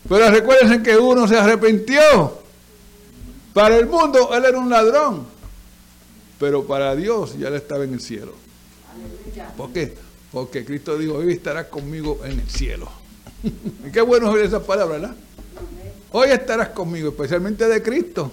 Pero 0.08 0.30
recuerden 0.30 0.82
que 0.82 0.96
uno 0.96 1.26
se 1.26 1.38
arrepintió. 1.38 2.42
Para 3.54 3.78
el 3.78 3.86
mundo 3.86 4.30
él 4.34 4.44
era 4.44 4.58
un 4.58 4.68
ladrón. 4.68 5.26
Pero 6.38 6.64
para 6.64 6.94
Dios 6.96 7.38
ya 7.38 7.48
él 7.48 7.54
estaba 7.54 7.84
en 7.84 7.94
el 7.94 8.00
cielo. 8.00 8.41
¿Por 9.56 9.72
qué? 9.72 9.94
Porque 10.30 10.64
Cristo 10.64 10.96
dijo, 10.96 11.14
hoy 11.14 11.32
estarás 11.32 11.66
conmigo 11.66 12.20
en 12.24 12.40
el 12.40 12.48
cielo. 12.48 12.90
y 13.42 13.90
qué 13.90 14.00
bueno 14.00 14.30
oír 14.30 14.44
esas 14.44 14.62
palabras, 14.62 15.00
¿verdad? 15.00 15.16
Hoy 16.12 16.28
estarás 16.30 16.68
conmigo, 16.70 17.10
especialmente 17.10 17.66
de 17.66 17.82
Cristo. 17.82 18.32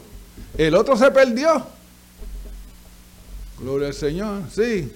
El 0.57 0.75
otro 0.75 0.97
se 0.97 1.09
perdió. 1.11 1.65
Gloria 3.59 3.87
al 3.87 3.93
Señor, 3.93 4.43
sí. 4.51 4.91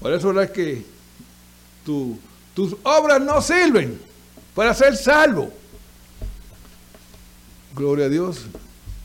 Por 0.00 0.12
eso 0.12 0.38
es 0.40 0.50
que 0.50 0.84
tus 1.84 2.76
obras 2.82 3.20
no 3.20 3.40
sirven 3.42 4.00
para 4.54 4.74
ser 4.74 4.96
salvo. 4.96 5.52
Gloria 7.74 8.06
a 8.06 8.08
Dios. 8.08 8.40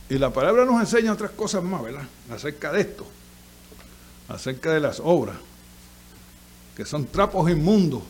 Y 0.10 0.18
la 0.18 0.32
palabra 0.32 0.66
nos 0.66 0.80
enseña 0.80 1.14
otras 1.14 1.32
cosas 1.32 1.64
más, 1.64 1.84
¿verdad? 1.84 2.04
Acerca 2.30 2.72
de 2.72 2.82
esto. 2.82 3.06
Acerca 4.28 4.74
de 4.74 4.80
las 4.80 5.00
obras. 5.04 5.38
Que 6.76 6.86
son 6.86 7.06
trapos 7.06 7.50
inmundos. 7.50 8.04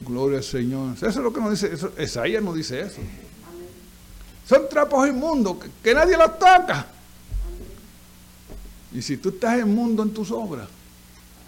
Gloria 0.00 0.38
al 0.38 0.44
Señor. 0.44 0.94
Eso 0.96 1.06
es 1.06 1.16
lo 1.16 1.32
que 1.32 1.40
nos 1.40 1.50
dice. 1.50 1.72
Eso, 1.72 1.92
Isaías 1.98 2.42
nos 2.42 2.56
dice 2.56 2.80
eso. 2.80 3.00
Son 4.48 4.68
trapos 4.68 5.08
inmundos 5.08 5.56
que, 5.82 5.94
nadie 5.94 6.16
los 6.16 6.38
toca. 6.38 6.86
Y 8.92 9.00
si 9.00 9.16
tú 9.16 9.30
estás 9.30 9.60
inmundo 9.60 10.02
en 10.02 10.12
tus 10.12 10.30
obras, 10.30 10.68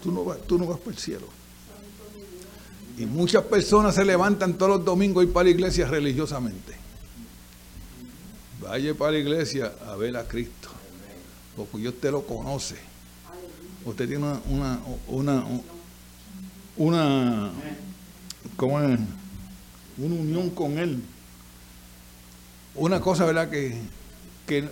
tú 0.01 0.11
no 0.11 0.23
vas, 0.23 0.39
tú 0.47 0.57
no 0.57 0.65
vas 0.65 0.79
para 0.79 0.91
el 0.91 0.97
cielo. 0.97 1.27
Y 2.97 3.05
muchas 3.05 3.43
personas 3.43 3.95
se 3.95 4.05
levantan 4.05 4.53
todos 4.53 4.77
los 4.77 4.85
domingos 4.85 5.23
y 5.23 5.27
para 5.27 5.45
la 5.45 5.49
iglesia 5.49 5.85
religiosamente. 5.87 6.73
Vaya 8.61 8.95
para 8.95 9.11
la 9.11 9.17
iglesia 9.19 9.73
a 9.87 9.95
ver 9.95 10.15
a 10.15 10.25
Cristo, 10.27 10.69
porque 11.55 11.91
te 11.91 12.11
lo 12.11 12.25
conoce. 12.25 12.75
Usted 13.85 14.07
tiene 14.07 14.25
una, 14.49 14.79
una, 15.07 15.45
una, 16.77 17.51
¿cómo 18.57 18.81
es? 18.81 18.99
una 19.97 20.15
unión 20.15 20.49
con 20.49 20.77
Él. 20.77 21.01
Una 22.75 22.99
cosa, 22.99 23.25
¿verdad? 23.25 23.49
Que, 23.49 23.77
que, 24.45 24.67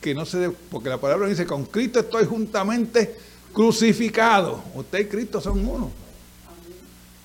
que 0.00 0.14
no 0.14 0.24
se 0.24 0.38
debe, 0.38 0.56
porque 0.70 0.88
la 0.88 0.98
palabra 0.98 1.28
dice, 1.28 1.46
con 1.46 1.64
Cristo 1.64 2.00
estoy 2.00 2.24
juntamente 2.24 3.16
crucificado. 3.52 4.62
Usted 4.74 5.00
y 5.00 5.04
Cristo 5.06 5.40
son 5.40 5.66
uno. 5.66 5.92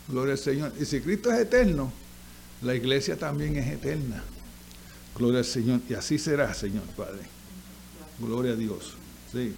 Gloria 0.07 0.33
al 0.33 0.39
Señor. 0.39 0.73
Y 0.79 0.85
si 0.85 1.01
Cristo 1.01 1.31
es 1.31 1.39
eterno, 1.39 1.91
la 2.61 2.75
iglesia 2.75 3.17
también 3.17 3.57
es 3.57 3.67
eterna. 3.67 4.23
Gloria 5.17 5.39
al 5.39 5.45
Señor. 5.45 5.81
Y 5.89 5.95
así 5.95 6.19
será, 6.19 6.53
Señor 6.53 6.83
Padre. 6.95 7.36
Gloria 8.19 8.53
a 8.53 8.55
Dios. 8.55 8.93
Sí. 9.31 9.55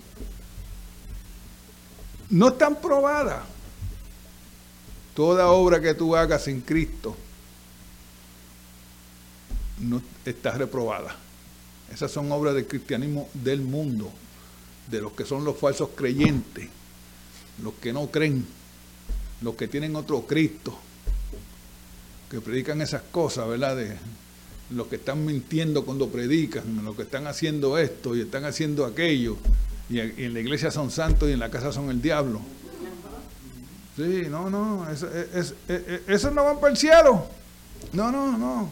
No 2.29 2.49
están 2.49 2.79
probada 2.79 3.43
toda 5.15 5.49
obra 5.49 5.81
que 5.81 5.93
tú 5.93 6.15
hagas 6.15 6.47
en 6.47 6.61
Cristo. 6.61 7.15
No 9.79 10.01
está 10.25 10.51
reprobada. 10.51 11.15
Esas 11.91 12.11
son 12.11 12.31
obras 12.31 12.53
del 12.53 12.67
cristianismo 12.67 13.29
del 13.33 13.61
mundo, 13.61 14.11
de 14.89 15.01
los 15.01 15.13
que 15.13 15.25
son 15.25 15.43
los 15.43 15.57
falsos 15.57 15.89
creyentes, 15.95 16.69
los 17.63 17.73
que 17.75 17.91
no 17.91 18.07
creen, 18.07 18.45
los 19.41 19.55
que 19.55 19.67
tienen 19.67 19.95
otro 19.95 20.21
Cristo, 20.27 20.77
que 22.29 22.41
predican 22.41 22.81
esas 22.81 23.01
cosas, 23.11 23.47
¿verdad? 23.47 23.77
Los 24.71 24.87
que 24.87 24.97
están 24.97 25.25
mintiendo 25.25 25.83
cuando 25.83 26.09
predican, 26.09 26.83
los 26.83 26.95
que 26.95 27.03
están 27.03 27.27
haciendo 27.27 27.77
esto 27.77 28.15
y 28.15 28.21
están 28.21 28.45
haciendo 28.45 28.85
aquello, 28.85 29.37
y, 29.89 29.99
en 29.99 30.33
la 30.33 30.39
iglesia 30.39 30.69
son 30.69 30.91
santos 30.91 31.29
y 31.29 31.33
en 31.33 31.39
la 31.39 31.49
casa 31.49 31.71
son 31.71 31.89
el 31.89 32.01
diablo. 32.01 32.39
Sí, 33.95 34.27
no, 34.29 34.49
no, 34.49 34.87
eso, 34.89 36.31
no 36.31 36.43
van 36.43 36.59
para 36.59 36.71
el 36.71 36.77
cielo. 36.77 37.25
No, 37.91 38.11
no, 38.11 38.37
no. 38.37 38.69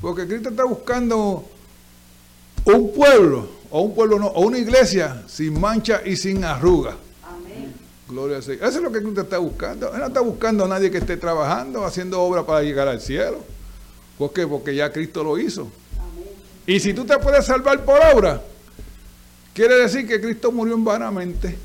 Porque 0.00 0.26
Cristo 0.26 0.50
está 0.50 0.64
buscando 0.64 1.44
un 2.64 2.92
pueblo, 2.94 3.48
o 3.70 3.82
un 3.82 3.94
pueblo 3.94 4.18
no, 4.18 4.28
o 4.28 4.46
una 4.46 4.58
iglesia 4.58 5.22
sin 5.26 5.60
mancha 5.60 6.00
y 6.04 6.16
sin 6.16 6.44
arruga. 6.44 6.96
Amén. 7.24 7.74
Gloria 8.08 8.38
a 8.38 8.40
Dios. 8.40 8.56
Eso 8.56 8.68
es 8.68 8.82
lo 8.82 8.92
que 8.92 9.02
Cristo 9.02 9.22
está 9.22 9.38
buscando. 9.38 9.92
Él 9.92 9.98
no 9.98 10.06
está 10.06 10.20
buscando 10.20 10.64
a 10.64 10.68
nadie 10.68 10.90
que 10.90 10.98
esté 10.98 11.16
trabajando, 11.16 11.84
haciendo 11.84 12.22
obra 12.22 12.46
para 12.46 12.62
llegar 12.62 12.88
al 12.88 13.00
cielo. 13.00 13.53
¿Por 14.18 14.32
qué? 14.32 14.46
Porque 14.46 14.74
ya 14.74 14.92
Cristo 14.92 15.24
lo 15.24 15.38
hizo. 15.38 15.70
Y 16.66 16.80
si 16.80 16.94
tú 16.94 17.04
te 17.04 17.18
puedes 17.18 17.44
salvar 17.44 17.84
por 17.84 18.00
obra, 18.14 18.42
quiere 19.52 19.76
decir 19.76 20.06
que 20.06 20.20
Cristo 20.20 20.50
murió 20.50 20.74
en 20.74 20.84
vanamente. 20.84 21.58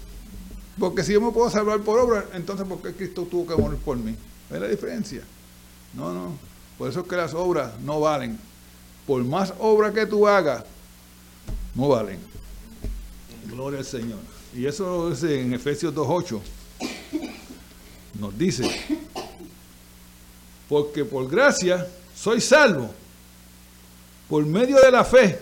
Porque 0.77 1.03
si 1.03 1.13
yo 1.13 1.21
me 1.21 1.31
puedo 1.31 1.49
salvar 1.49 1.81
por 1.81 1.99
obra, 1.99 2.25
entonces 2.33 2.65
¿por 2.67 2.81
qué 2.81 2.93
Cristo 2.93 3.27
tuvo 3.29 3.47
que 3.47 3.61
morir 3.61 3.79
por 3.79 3.97
mí? 3.97 4.15
¿Ves 4.49 4.61
la 4.61 4.67
diferencia? 4.67 5.21
No, 5.93 6.13
no. 6.13 6.37
Por 6.77 6.89
eso 6.89 7.01
es 7.01 7.07
que 7.07 7.15
las 7.15 7.33
obras 7.33 7.79
no 7.81 7.99
valen. 7.99 8.39
Por 9.05 9.23
más 9.23 9.53
obra 9.59 9.91
que 9.91 10.05
tú 10.05 10.27
hagas, 10.27 10.63
no 11.75 11.89
valen. 11.89 12.19
Gloria 13.49 13.79
al 13.79 13.85
Señor. 13.85 14.19
Y 14.55 14.65
eso 14.65 14.83
lo 14.85 15.09
dice 15.09 15.41
en 15.41 15.53
Efesios 15.53 15.93
2.8. 15.93 16.39
Nos 18.19 18.37
dice, 18.37 18.69
porque 20.67 21.05
por 21.05 21.29
gracia 21.29 21.87
soy 22.19 22.41
salvo 22.41 22.93
por 24.27 24.45
medio 24.45 24.79
de 24.81 24.91
la 24.91 25.05
fe. 25.05 25.39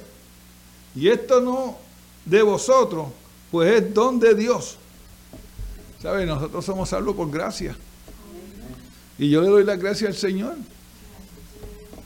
Y 0.95 1.09
esto 1.09 1.41
no 1.41 1.77
de 2.25 2.41
vosotros, 2.41 3.07
pues 3.51 3.81
es 3.81 3.93
don 3.93 4.19
de 4.19 4.35
Dios. 4.35 4.77
¿Sabe? 6.01 6.25
Nosotros 6.25 6.63
somos 6.63 6.89
salvos 6.89 7.15
por 7.15 7.31
gracia. 7.31 7.75
Y 9.17 9.29
yo 9.29 9.41
le 9.41 9.47
doy 9.47 9.63
la 9.63 9.75
gracia 9.75 10.07
al 10.07 10.15
Señor 10.15 10.55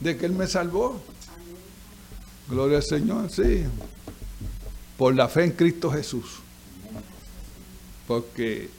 de 0.00 0.16
que 0.16 0.26
Él 0.26 0.32
me 0.32 0.46
salvó. 0.46 1.00
Gloria 2.48 2.78
al 2.78 2.82
Señor, 2.82 3.30
sí. 3.30 3.64
Por 4.96 5.14
la 5.14 5.28
fe 5.28 5.44
en 5.44 5.52
Cristo 5.52 5.90
Jesús. 5.90 6.38
Porque 8.06 8.70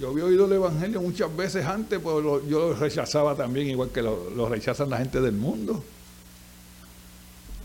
yo 0.00 0.08
había 0.08 0.24
oído 0.24 0.46
el 0.46 0.52
Evangelio 0.52 1.02
muchas 1.02 1.36
veces 1.36 1.66
antes, 1.66 1.98
pero 1.98 2.42
yo 2.48 2.70
lo 2.70 2.74
rechazaba 2.74 3.36
también, 3.36 3.68
igual 3.68 3.90
que 3.90 4.00
lo, 4.00 4.48
rechazan 4.48 4.88
la 4.88 4.96
gente 4.96 5.20
del 5.20 5.34
mundo. 5.34 5.84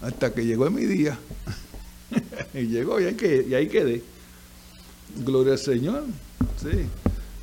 Hasta 0.02 0.34
que 0.34 0.46
llegó 0.46 0.70
mi 0.70 0.84
día. 0.84 1.18
y 2.54 2.64
llegó 2.64 3.00
y 3.00 3.06
ahí, 3.06 3.16
quedé, 3.16 3.48
y 3.48 3.56
ahí 3.56 3.70
quedé. 3.70 4.04
Gloria 5.16 5.54
al 5.54 5.60
Señor. 5.60 6.04
Sí. 6.62 6.86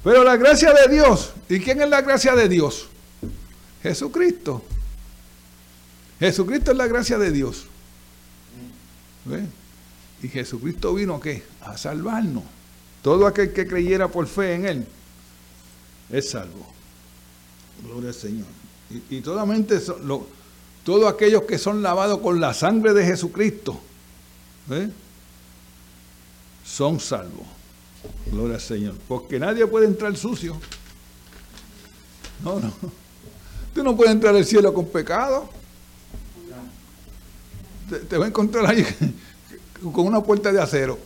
Pero 0.05 0.25
la 0.25 0.37
gracia 0.37 0.75
de 0.75 0.95
Dios. 0.95 1.33
¿Y 1.49 1.61
quién 1.61 1.81
es 1.81 1.89
la 1.89 2.03
gracia 2.03 2.35
de 2.35 2.51
Dios? 2.51 2.89
Jesucristo. 3.83 4.63
Jesucristo 6.21 6.73
es 6.73 6.77
la 6.77 6.87
gracia 6.87 7.17
de 7.17 7.33
Dios. 7.33 7.65
Y 10.23 10.29
Jesucristo 10.29 10.93
vino 10.93 11.15
¿a 11.15 11.21
qué? 11.23 11.43
A 11.63 11.79
salvarnos. 11.79 12.45
Todo 13.03 13.27
aquel 13.27 13.53
que 13.53 13.67
creyera 13.67 14.09
por 14.09 14.27
fe 14.27 14.55
en 14.55 14.67
Él 14.67 14.87
es 16.11 16.31
salvo. 16.31 16.67
Gloria 17.85 18.11
al 18.11 18.15
Señor. 18.15 18.47
Y, 18.91 19.17
y 19.17 19.21
todos 19.21 21.13
aquellos 21.13 21.43
que 21.43 21.59
son 21.59 21.83
lavados 21.83 22.21
con 22.21 22.41
la 22.41 22.55
sangre 22.55 22.93
de 22.93 23.05
Jesucristo 23.05 23.81
¿eh? 24.71 24.89
son 26.65 27.01
salvos. 27.01 27.47
Gloria 28.31 28.55
al 28.57 28.61
Señor. 28.61 28.95
Porque 29.09 29.39
nadie 29.39 29.67
puede 29.67 29.87
entrar 29.87 30.17
sucio. 30.17 30.57
No, 32.45 32.61
no. 32.61 32.73
Tú 33.75 33.83
no 33.83 33.97
puedes 33.97 34.13
entrar 34.13 34.35
al 34.37 34.45
cielo 34.45 34.73
con 34.73 34.87
pecado. 34.87 35.49
Te, 37.89 37.99
te 38.01 38.17
a 38.17 38.27
encontrar 38.27 38.67
ahí 38.67 38.87
con 39.93 40.07
una 40.07 40.23
puerta 40.23 40.53
de 40.53 40.61
acero. 40.61 40.99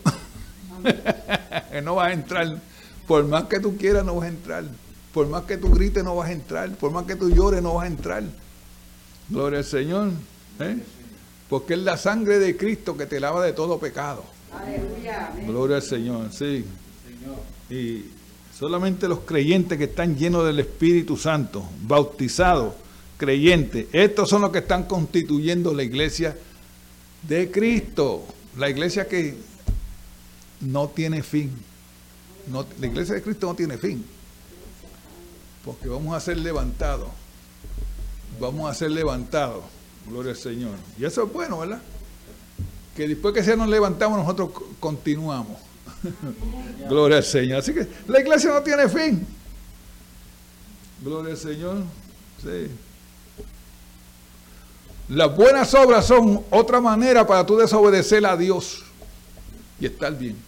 no 1.85 1.95
vas 1.97 2.09
a 2.09 2.13
entrar. 2.13 2.59
Por 3.07 3.25
más 3.27 3.45
que 3.45 3.61
tú 3.61 3.77
quieras, 3.77 4.05
no 4.05 4.17
vas 4.17 4.27
a 4.27 4.29
entrar. 4.29 4.65
Por 5.13 5.29
más 5.29 5.45
que 5.45 5.57
tú 5.57 5.71
grites, 5.71 6.05
no 6.05 6.17
vas 6.17 6.29
a 6.29 6.33
entrar. 6.33 6.71
Por 6.77 6.91
más 6.91 7.07
que 7.07 7.17
tú 7.17 7.31
llores, 7.31 7.63
no 7.63 7.75
vas 7.75 7.85
a 7.85 7.87
entrar. 7.89 8.23
Gloria 9.29 9.61
al 9.61 9.65
Señor. 9.65 10.11
¿eh? 10.61 10.79
Porque 11.49 11.75
es 11.75 11.81
la 11.81 11.97
sangre 11.97 12.39
de 12.39 12.57
Cristo 12.57 12.97
que 12.97 13.07
te 13.07 13.21
lava 13.21 13.45
de 13.45 13.53
todo 13.53 13.79
pecado. 13.79 14.25
Gloria 15.47 15.77
al 15.77 15.83
Señor, 15.83 16.33
sí. 16.33 16.65
Y 17.71 18.05
solamente 18.57 19.09
los 19.09 19.21
creyentes 19.21 19.79
que 19.79 19.85
están 19.85 20.17
llenos 20.17 20.45
del 20.45 20.61
Espíritu 20.61 21.17
Santo, 21.17 21.65
bautizados, 21.83 22.75
creyentes, 23.17 23.87
estos 23.93 24.29
son 24.29 24.43
los 24.43 24.51
que 24.51 24.59
están 24.59 24.85
constituyendo 24.85 25.73
la 25.73 25.83
iglesia 25.83 26.37
de 27.23 27.51
Cristo. 27.51 28.25
La 28.57 28.71
iglesia 28.71 29.07
que 29.07 29.37
no 30.61 30.89
tiene 30.89 31.23
fin. 31.23 31.53
la 32.81 32.87
iglesia 32.87 33.15
de 33.15 33.23
Cristo 33.23 33.47
no 33.47 33.55
tiene 33.55 33.79
fin. 33.79 34.05
Porque 35.65 35.89
vamos 35.89 36.15
a 36.15 36.21
ser 36.21 36.39
levantados. 36.39 37.09
Vamos 38.41 38.71
a 38.71 38.75
ser 38.75 38.91
levantados. 38.91 39.65
Gloria 40.09 40.31
al 40.33 40.39
Señor. 40.39 40.77
Y 40.99 41.05
eso 41.05 41.25
es 41.25 41.33
bueno, 41.33 41.59
¿verdad? 41.59 41.81
Que 42.95 43.09
después 43.09 43.35
que 43.35 43.43
se 43.43 43.57
nos 43.57 43.69
levantamos, 43.69 44.19
nosotros 44.19 44.51
continuamos. 44.79 45.59
Gloria 46.89 47.19
al 47.19 47.25
Señor. 47.25 47.59
Así 47.59 47.75
que 47.75 47.87
la 48.07 48.21
iglesia 48.21 48.51
no 48.53 48.63
tiene 48.63 48.89
fin. 48.89 49.27
Gloria 51.03 51.33
al 51.33 51.39
Señor. 51.39 51.83
Sí. 52.43 52.71
Las 55.09 55.37
buenas 55.37 55.73
obras 55.75 56.07
son 56.07 56.45
otra 56.51 56.81
manera 56.81 57.27
para 57.27 57.45
tú 57.47 57.57
desobedecer 57.57 58.25
a 58.27 58.37
Dios 58.37 58.85
y 59.79 59.87
estar 59.87 60.17
bien. 60.17 60.46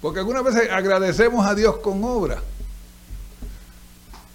Porque 0.00 0.20
algunas 0.20 0.44
veces 0.44 0.70
agradecemos 0.70 1.44
a 1.46 1.54
Dios 1.54 1.78
con 1.78 2.02
obra, 2.04 2.42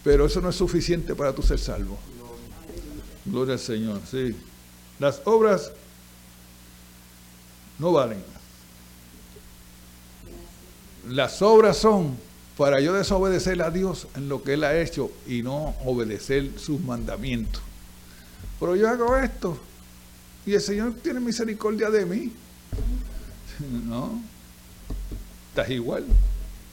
pero 0.03 0.25
eso 0.25 0.41
no 0.41 0.49
es 0.49 0.55
suficiente 0.55 1.15
para 1.15 1.33
tú 1.33 1.41
ser 1.41 1.59
salvo. 1.59 1.97
Gloria 3.25 3.53
al 3.53 3.59
Señor, 3.59 4.01
sí. 4.09 4.35
Las 4.99 5.21
obras 5.25 5.71
no 7.79 7.93
valen. 7.93 8.23
Las 11.07 11.41
obras 11.41 11.77
son 11.77 12.17
para 12.57 12.79
yo 12.79 12.93
desobedecer 12.93 13.61
a 13.61 13.71
Dios 13.71 14.07
en 14.15 14.29
lo 14.29 14.43
que 14.43 14.53
Él 14.53 14.63
ha 14.63 14.79
hecho 14.79 15.11
y 15.27 15.41
no 15.41 15.75
obedecer 15.85 16.51
sus 16.57 16.79
mandamientos. 16.81 17.61
Pero 18.59 18.75
yo 18.75 18.89
hago 18.89 19.17
esto 19.17 19.57
y 20.45 20.53
el 20.53 20.61
Señor 20.61 20.93
tiene 21.01 21.19
misericordia 21.19 21.89
de 21.89 22.05
mí. 22.05 22.31
No, 23.71 24.21
estás 25.49 25.69
igual, 25.69 26.05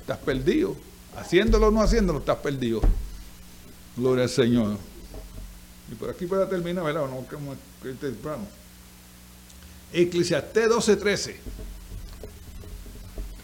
estás 0.01 0.19
perdido. 0.19 0.77
Haciéndolo 1.17 1.69
o 1.69 1.71
no 1.71 1.83
haciéndolo, 1.83 2.21
estás 2.21 2.39
perdido. 2.39 2.81
Gloria 3.97 4.25
al 4.25 4.31
Señor. 4.31 4.77
Y 5.91 5.95
por 5.95 6.11
aquí 6.11 6.27
para 6.27 6.49
terminar, 6.49 6.85
¿verdad? 6.85 7.09
No, 7.09 7.27
que 7.83 7.93
temprano. 7.95 8.47
Eclesiastés 9.93 10.69
12:13. 10.69 11.37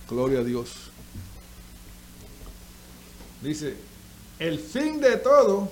Gloria 0.09 0.41
a 0.41 0.45
Dios. 0.45 0.91
Dice, 3.43 3.75
el 4.39 4.59
fin 4.59 5.01
de 5.01 5.17
todo, 5.17 5.71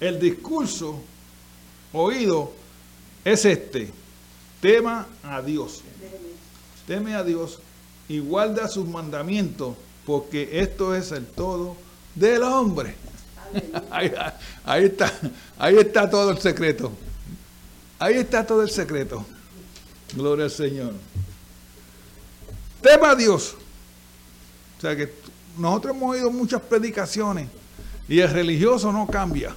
el 0.00 0.20
discurso 0.20 1.02
oído 1.92 2.52
es 3.24 3.44
este. 3.44 3.90
Tema 4.60 5.06
a 5.22 5.42
Dios. 5.42 5.82
Teme 6.92 7.14
a 7.14 7.24
Dios 7.24 7.58
y 8.06 8.18
guarda 8.18 8.68
sus 8.68 8.86
mandamientos, 8.86 9.74
porque 10.04 10.60
esto 10.60 10.94
es 10.94 11.10
el 11.10 11.24
todo 11.24 11.74
del 12.14 12.42
hombre. 12.42 12.94
Ahí, 13.90 14.08
está, 14.84 15.18
ahí 15.56 15.76
está 15.78 16.10
todo 16.10 16.32
el 16.32 16.38
secreto. 16.38 16.92
Ahí 17.98 18.16
está 18.16 18.46
todo 18.46 18.60
el 18.60 18.68
secreto. 18.68 19.24
Gloria 20.14 20.44
al 20.44 20.50
Señor. 20.50 20.92
Tema 22.82 23.12
a 23.12 23.14
Dios. 23.14 23.56
O 24.76 24.80
sea 24.82 24.94
que 24.94 25.14
nosotros 25.56 25.96
hemos 25.96 26.10
oído 26.10 26.30
muchas 26.30 26.60
predicaciones 26.60 27.48
y 28.06 28.20
el 28.20 28.28
religioso 28.28 28.92
no 28.92 29.06
cambia. 29.06 29.56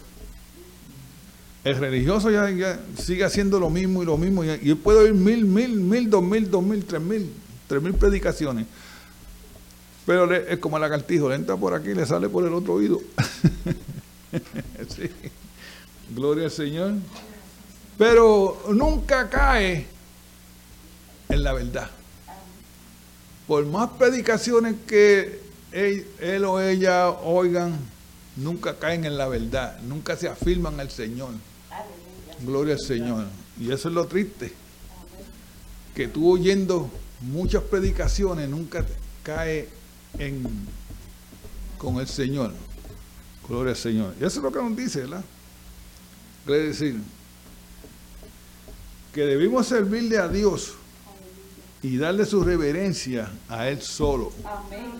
El 1.66 1.76
religioso 1.78 2.30
ya, 2.30 2.80
sigue 2.97 3.26
haciendo 3.26 3.59
lo 3.59 3.72
mismo 3.72 4.03
y 4.03 4.05
lo 4.05 4.18
mismo. 4.18 4.45
Y, 4.45 4.51
y 4.61 4.76
puede 4.76 4.99
oír 4.99 5.16
mil, 5.16 5.45
mil, 5.45 5.80
mil, 5.80 6.09
dos 6.09 6.24
mil, 6.24 6.49
dos 6.49 6.63
mil, 6.63 6.86
tres 6.86 7.01
mil, 7.01 7.30
tres 7.68 7.82
mil 7.82 7.95
predicaciones. 7.95 8.68
Pero 10.05 10.32
es 10.32 10.59
como 10.59 10.78
el 10.78 10.82
lagartijo, 10.82 11.28
le 11.28 11.36
entra 11.36 11.57
por 11.57 11.74
aquí 11.74 11.89
y 11.89 11.95
le 11.95 12.05
sale 12.05 12.30
por 12.30 12.45
el 12.45 12.53
otro 12.53 12.76
oído. 12.76 13.01
Gloria 16.16 16.45
al 16.45 16.51
Señor. 16.51 16.93
Pero 17.97 18.61
nunca 18.72 19.28
cae 19.28 19.88
en 21.30 21.43
la 21.43 21.53
verdad. 21.53 21.89
Por 23.47 23.66
más 23.66 23.89
predicaciones 23.97 24.76
que 24.86 25.39
él, 25.72 26.45
o 26.45 26.61
ella 26.61 27.09
oigan, 27.09 27.76
nunca 28.36 28.78
caen 28.78 29.05
en 29.05 29.18
la 29.18 29.28
verdad, 29.28 29.80
nunca 29.82 30.16
se 30.16 30.28
afirman 30.28 30.80
al 30.80 30.91
Señor. 30.91 31.32
Gloria 32.46 32.76
al 32.76 32.80
Señor. 32.80 33.26
Y 33.60 33.72
eso 33.72 33.89
es 33.89 33.96
lo 33.96 34.06
triste. 34.08 34.54
Que 35.93 36.08
tú 36.08 36.32
oyendo 36.32 36.89
muchas 37.22 37.64
predicaciones 37.64 38.50
nunca 38.50 38.86
cae 39.24 39.70
en 40.18 40.43
con 41.78 41.98
el 41.98 42.08
Señor. 42.08 42.54
Gloria 43.48 43.72
al 43.72 43.78
Señor. 43.78 44.14
Y 44.20 44.26
eso 44.26 44.39
es 44.39 44.43
lo 44.43 44.52
que 44.52 44.62
nos 44.62 44.76
dice, 44.76 45.02
¿verdad? 45.02 45.24
Quiere 46.46 46.68
decir 46.68 47.00
que 49.14 49.22
debimos 49.22 49.68
servirle 49.68 50.18
a 50.18 50.28
Dios 50.28 50.76
y 51.82 51.98
darle 51.98 52.26
su 52.26 52.43
reverencia 52.43 53.32
a 53.48 53.70
Él 53.70 53.82
solo. 53.82 54.32
Amén. 54.43 54.91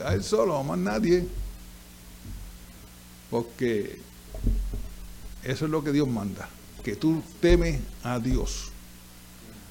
a 0.04 0.14
Él 0.14 0.22
solo, 0.22 0.56
a 0.56 0.62
más 0.62 0.78
nadie. 0.78 1.26
Porque 3.30 3.98
eso 5.46 5.66
es 5.66 5.70
lo 5.70 5.82
que 5.84 5.92
Dios 5.92 6.08
manda, 6.08 6.48
que 6.82 6.96
tú 6.96 7.22
temes 7.40 7.80
a 8.02 8.18
Dios. 8.18 8.72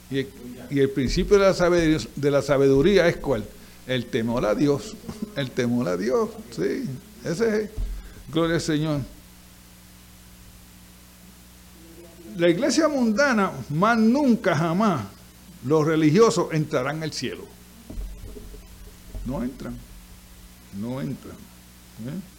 Y 0.09 0.19
el, 0.80 0.89
principio 0.91 1.38
de 1.38 2.32
la, 2.32 2.41
sabiduría, 2.41 3.07
es 3.07 3.17
cuál? 3.17 3.43
El 3.86 4.05
temor 4.05 4.45
a 4.45 4.55
Dios. 4.55 4.95
El 5.36 5.51
temor 5.51 5.89
a 5.89 5.97
Dios, 5.97 6.30
sí. 6.51 6.86
Ese 7.26 7.63
es. 7.63 7.69
Gloria 8.32 8.55
al 8.55 8.61
Señor. 8.61 9.01
La 12.38 12.49
iglesia 12.49 12.88
mundana, 12.88 13.51
más 13.69 13.97
nunca, 13.97 14.55
jamás, 14.55 15.05
los 15.65 15.86
religiosos 15.86 16.53
entrarán 16.53 17.03
al 17.03 17.11
cielo. 17.11 17.43
No 19.26 19.43
entran. 19.43 19.76
No 20.80 21.01
entran. 21.01 21.36
¿eh? 21.36 22.34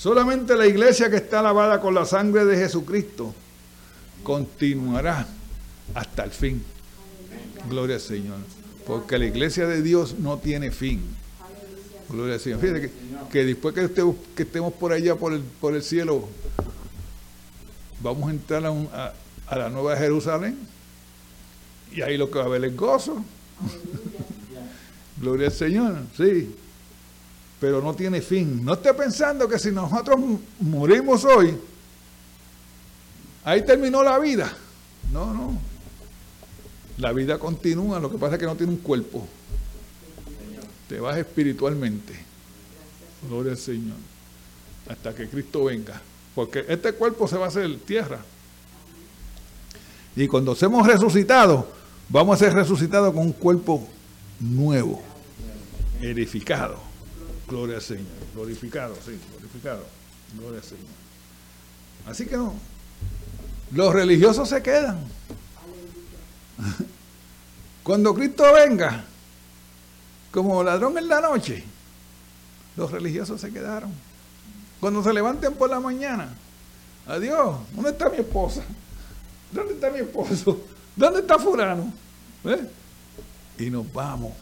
Solamente 0.00 0.56
la 0.56 0.66
iglesia 0.66 1.10
que 1.10 1.16
está 1.16 1.42
lavada 1.42 1.78
con 1.78 1.94
la 1.94 2.06
sangre 2.06 2.46
de 2.46 2.56
Jesucristo 2.56 3.34
continuará 4.22 5.26
hasta 5.92 6.24
el 6.24 6.30
fin. 6.30 6.64
Gloria 7.68 7.96
al 7.96 8.00
Señor. 8.00 8.38
Porque 8.86 9.18
la 9.18 9.26
iglesia 9.26 9.66
de 9.66 9.82
Dios 9.82 10.18
no 10.18 10.38
tiene 10.38 10.70
fin. 10.70 11.02
Gloria 12.08 12.36
al 12.36 12.40
Señor. 12.40 12.60
Fíjate 12.60 12.90
que, 13.30 13.44
después 13.44 13.74
que 13.74 14.42
estemos, 14.42 14.72
por 14.72 14.92
allá, 14.92 15.16
por 15.16 15.34
el, 15.34 15.42
por 15.42 15.74
el 15.74 15.82
cielo, 15.82 16.26
vamos 18.02 18.30
a 18.30 18.32
entrar 18.32 18.64
a, 18.64 19.12
a 19.48 19.58
la 19.58 19.68
nueva 19.68 19.98
Jerusalén 19.98 20.56
y 21.94 22.00
ahí 22.00 22.16
lo 22.16 22.30
que 22.30 22.38
va 22.38 22.44
a 22.44 22.46
haber 22.46 22.64
es 22.64 22.74
gozo. 22.74 23.22
Gloria 25.20 25.48
al 25.48 25.52
Señor, 25.52 25.98
sí. 26.16 26.54
Pero 27.60 27.82
no 27.82 27.94
tiene 27.94 28.22
fin. 28.22 28.64
No 28.64 28.74
esté 28.74 28.94
pensando 28.94 29.48
que 29.48 29.58
si 29.58 29.70
nosotros 29.70 30.18
morimos 30.60 31.24
hoy, 31.24 31.56
ahí 33.44 33.64
terminó 33.64 34.02
la 34.02 34.18
vida. 34.18 34.52
No, 35.12 35.34
no. 35.34 35.58
La 36.98 37.12
vida 37.12 37.38
continúa, 37.38 38.00
lo 38.00 38.10
que 38.10 38.18
pasa 38.18 38.34
es 38.34 38.40
que 38.40 38.46
no 38.46 38.56
tiene 38.56 38.72
un 38.72 38.78
cuerpo. 38.78 39.26
Te 40.88 41.00
vas 41.00 41.18
espiritualmente. 41.18 42.14
Gloria 43.28 43.52
al 43.52 43.58
Señor. 43.58 43.96
Hasta 44.88 45.14
que 45.14 45.28
Cristo 45.28 45.64
venga. 45.64 46.00
Porque 46.34 46.64
este 46.68 46.92
cuerpo 46.94 47.28
se 47.28 47.36
va 47.36 47.46
a 47.46 47.48
hacer 47.48 47.78
tierra. 47.80 48.20
Y 50.16 50.26
cuando 50.26 50.54
seamos 50.54 50.86
resucitados, 50.86 51.64
Vamos 52.12 52.34
a 52.34 52.44
ser 52.44 52.54
resucitados 52.54 53.14
con 53.14 53.22
un 53.22 53.32
cuerpo 53.32 53.86
nuevo, 54.40 55.00
edificado. 56.00 56.89
Gloria 57.50 57.76
al 57.76 57.82
Señor. 57.82 58.06
Glorificado, 58.32 58.94
sí, 59.04 59.18
glorificado. 59.28 59.84
Gloria 60.38 60.60
al 60.60 60.64
Señor. 60.64 60.86
Así 62.06 62.24
que 62.24 62.36
no. 62.36 62.54
Los 63.72 63.92
religiosos 63.92 64.48
se 64.48 64.62
quedan. 64.62 65.04
Cuando 67.82 68.14
Cristo 68.14 68.44
venga, 68.54 69.04
como 70.30 70.62
ladrón 70.62 70.96
en 70.96 71.08
la 71.08 71.20
noche, 71.20 71.64
los 72.76 72.92
religiosos 72.92 73.40
se 73.40 73.52
quedaron. 73.52 73.92
Cuando 74.78 75.02
se 75.02 75.12
levanten 75.12 75.54
por 75.54 75.68
la 75.68 75.80
mañana, 75.80 76.28
adiós, 77.06 77.56
¿dónde 77.74 77.90
está 77.90 78.08
mi 78.08 78.18
esposa? 78.18 78.62
¿Dónde 79.50 79.74
está 79.74 79.90
mi 79.90 79.98
esposo? 79.98 80.60
¿Dónde 80.94 81.20
está 81.20 81.36
fulano? 81.36 81.92
¿Eh? 82.44 82.68
Y 83.58 83.70
nos 83.70 83.92
vamos. 83.92 84.32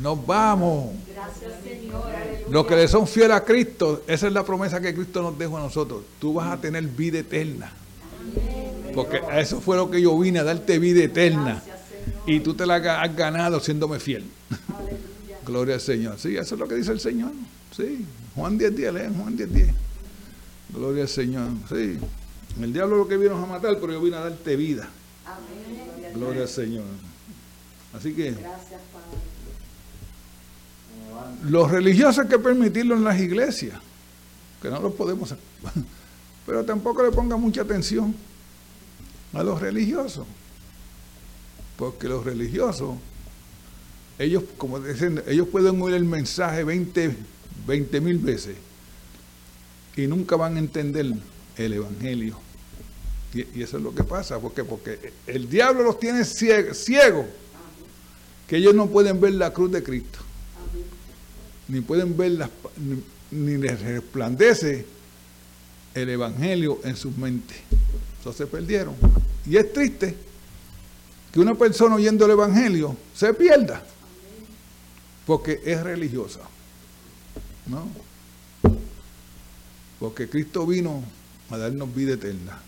Nos 0.00 0.26
vamos. 0.26 0.92
Gracias, 1.12 1.52
Señor. 1.62 2.02
Los 2.50 2.66
que 2.66 2.76
le 2.76 2.88
son 2.88 3.06
fieles 3.06 3.36
a 3.36 3.44
Cristo, 3.44 4.02
esa 4.06 4.26
es 4.26 4.32
la 4.32 4.44
promesa 4.44 4.80
que 4.80 4.94
Cristo 4.94 5.22
nos 5.22 5.38
dejó 5.38 5.56
a 5.56 5.60
nosotros. 5.60 6.02
Tú 6.18 6.34
vas 6.34 6.52
a 6.52 6.60
tener 6.60 6.82
vida 6.84 7.20
eterna. 7.20 7.72
Porque 8.94 9.20
eso 9.32 9.60
fue 9.60 9.76
lo 9.76 9.90
que 9.90 10.00
yo 10.00 10.18
vine, 10.18 10.40
a 10.40 10.44
darte 10.44 10.78
vida 10.78 11.04
eterna. 11.04 11.62
Y 12.26 12.40
tú 12.40 12.54
te 12.54 12.66
la 12.66 12.76
has 12.76 13.16
ganado 13.16 13.60
siéndome 13.60 13.98
fiel. 13.98 14.24
Gloria 15.46 15.74
al 15.74 15.80
Señor. 15.80 16.18
Sí, 16.18 16.36
eso 16.36 16.54
es 16.54 16.60
lo 16.60 16.68
que 16.68 16.74
dice 16.74 16.92
el 16.92 17.00
Señor. 17.00 17.32
Sí, 17.76 18.04
Juan 18.34 18.56
10, 18.56 18.76
10, 18.76 18.92
Juan 19.16 19.36
10, 19.36 19.52
10. 19.52 19.68
Gloria 20.74 21.02
al 21.02 21.08
Señor. 21.08 21.48
Sí. 21.68 21.98
El 22.60 22.72
diablo 22.72 22.96
lo 22.96 23.08
que 23.08 23.16
vino 23.16 23.36
a 23.36 23.46
matar, 23.46 23.76
pero 23.80 23.92
yo 23.92 24.00
vine 24.00 24.16
a 24.16 24.20
darte 24.20 24.56
vida. 24.56 24.88
Gloria 26.14 26.42
al 26.42 26.48
Señor. 26.48 26.84
Así 27.92 28.12
que 28.12 28.34
los 31.44 31.70
religiosos 31.70 32.24
hay 32.24 32.28
que 32.28 32.38
permitirlo 32.38 32.94
en 32.94 33.04
las 33.04 33.20
iglesias, 33.20 33.78
que 34.60 34.70
no 34.70 34.80
lo 34.80 34.94
podemos 34.94 35.34
Pero 36.46 36.64
tampoco 36.64 37.02
le 37.02 37.10
ponga 37.10 37.36
mucha 37.36 37.62
atención 37.62 38.14
a 39.32 39.42
los 39.42 39.60
religiosos. 39.60 40.26
Porque 41.78 42.06
los 42.06 42.24
religiosos, 42.24 42.96
ellos, 44.18 44.44
como 44.58 44.78
dicen, 44.78 45.22
ellos 45.26 45.48
pueden 45.48 45.80
oír 45.80 45.94
el 45.94 46.04
mensaje 46.04 46.64
20 46.64 48.00
mil 48.00 48.18
veces 48.18 48.56
y 49.96 50.06
nunca 50.06 50.36
van 50.36 50.56
a 50.56 50.58
entender 50.58 51.06
el 51.56 51.72
Evangelio. 51.72 52.38
Y, 53.32 53.62
eso 53.62 53.78
es 53.78 53.82
lo 53.82 53.94
que 53.94 54.04
pasa, 54.04 54.38
porque, 54.38 54.64
porque 54.64 55.12
el 55.26 55.48
diablo 55.48 55.82
los 55.82 55.98
tiene 55.98 56.24
ciegos, 56.24 57.26
que 58.46 58.56
ellos 58.56 58.74
no 58.74 58.88
pueden 58.88 59.20
ver 59.20 59.34
la 59.34 59.52
cruz 59.52 59.72
de 59.72 59.82
Cristo, 59.82 60.20
ni 61.68 61.80
pueden 61.80 62.16
ver 62.16 62.32
las, 62.32 62.50
ni, 63.30 63.56
les 63.56 63.80
resplandece 63.80 64.86
el 65.94 66.08
Evangelio 66.08 66.80
en 66.84 66.96
sus 66.96 67.16
mentes. 67.16 67.56
Eso 68.20 68.32
se 68.32 68.46
perdieron. 68.46 68.94
Y 69.46 69.56
es 69.56 69.72
triste 69.72 70.14
que 71.32 71.40
una 71.40 71.54
persona 71.54 71.96
oyendo 71.96 72.24
el 72.24 72.32
Evangelio 72.32 72.96
se 73.14 73.34
pierda, 73.34 73.82
porque 75.26 75.60
es 75.64 75.82
religiosa. 75.82 76.40
¿No? 77.66 77.88
Porque 79.98 80.28
Cristo 80.28 80.66
vino 80.66 81.02
a 81.50 81.56
darnos 81.56 81.94
vida 81.94 82.14
eterna. 82.14 82.58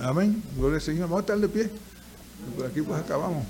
Amén. 0.00 0.42
Gloria 0.56 0.76
al 0.76 0.82
Señor. 0.82 1.08
Vamos 1.08 1.18
a 1.18 1.20
estar 1.20 1.38
de 1.38 1.48
pie. 1.48 1.70
Por 2.56 2.66
aquí 2.66 2.82
pues 2.82 3.00
acabamos. 3.00 3.44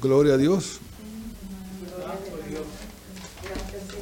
Gloria 0.00 0.34
a 0.34 0.36
Dios. 0.36 0.80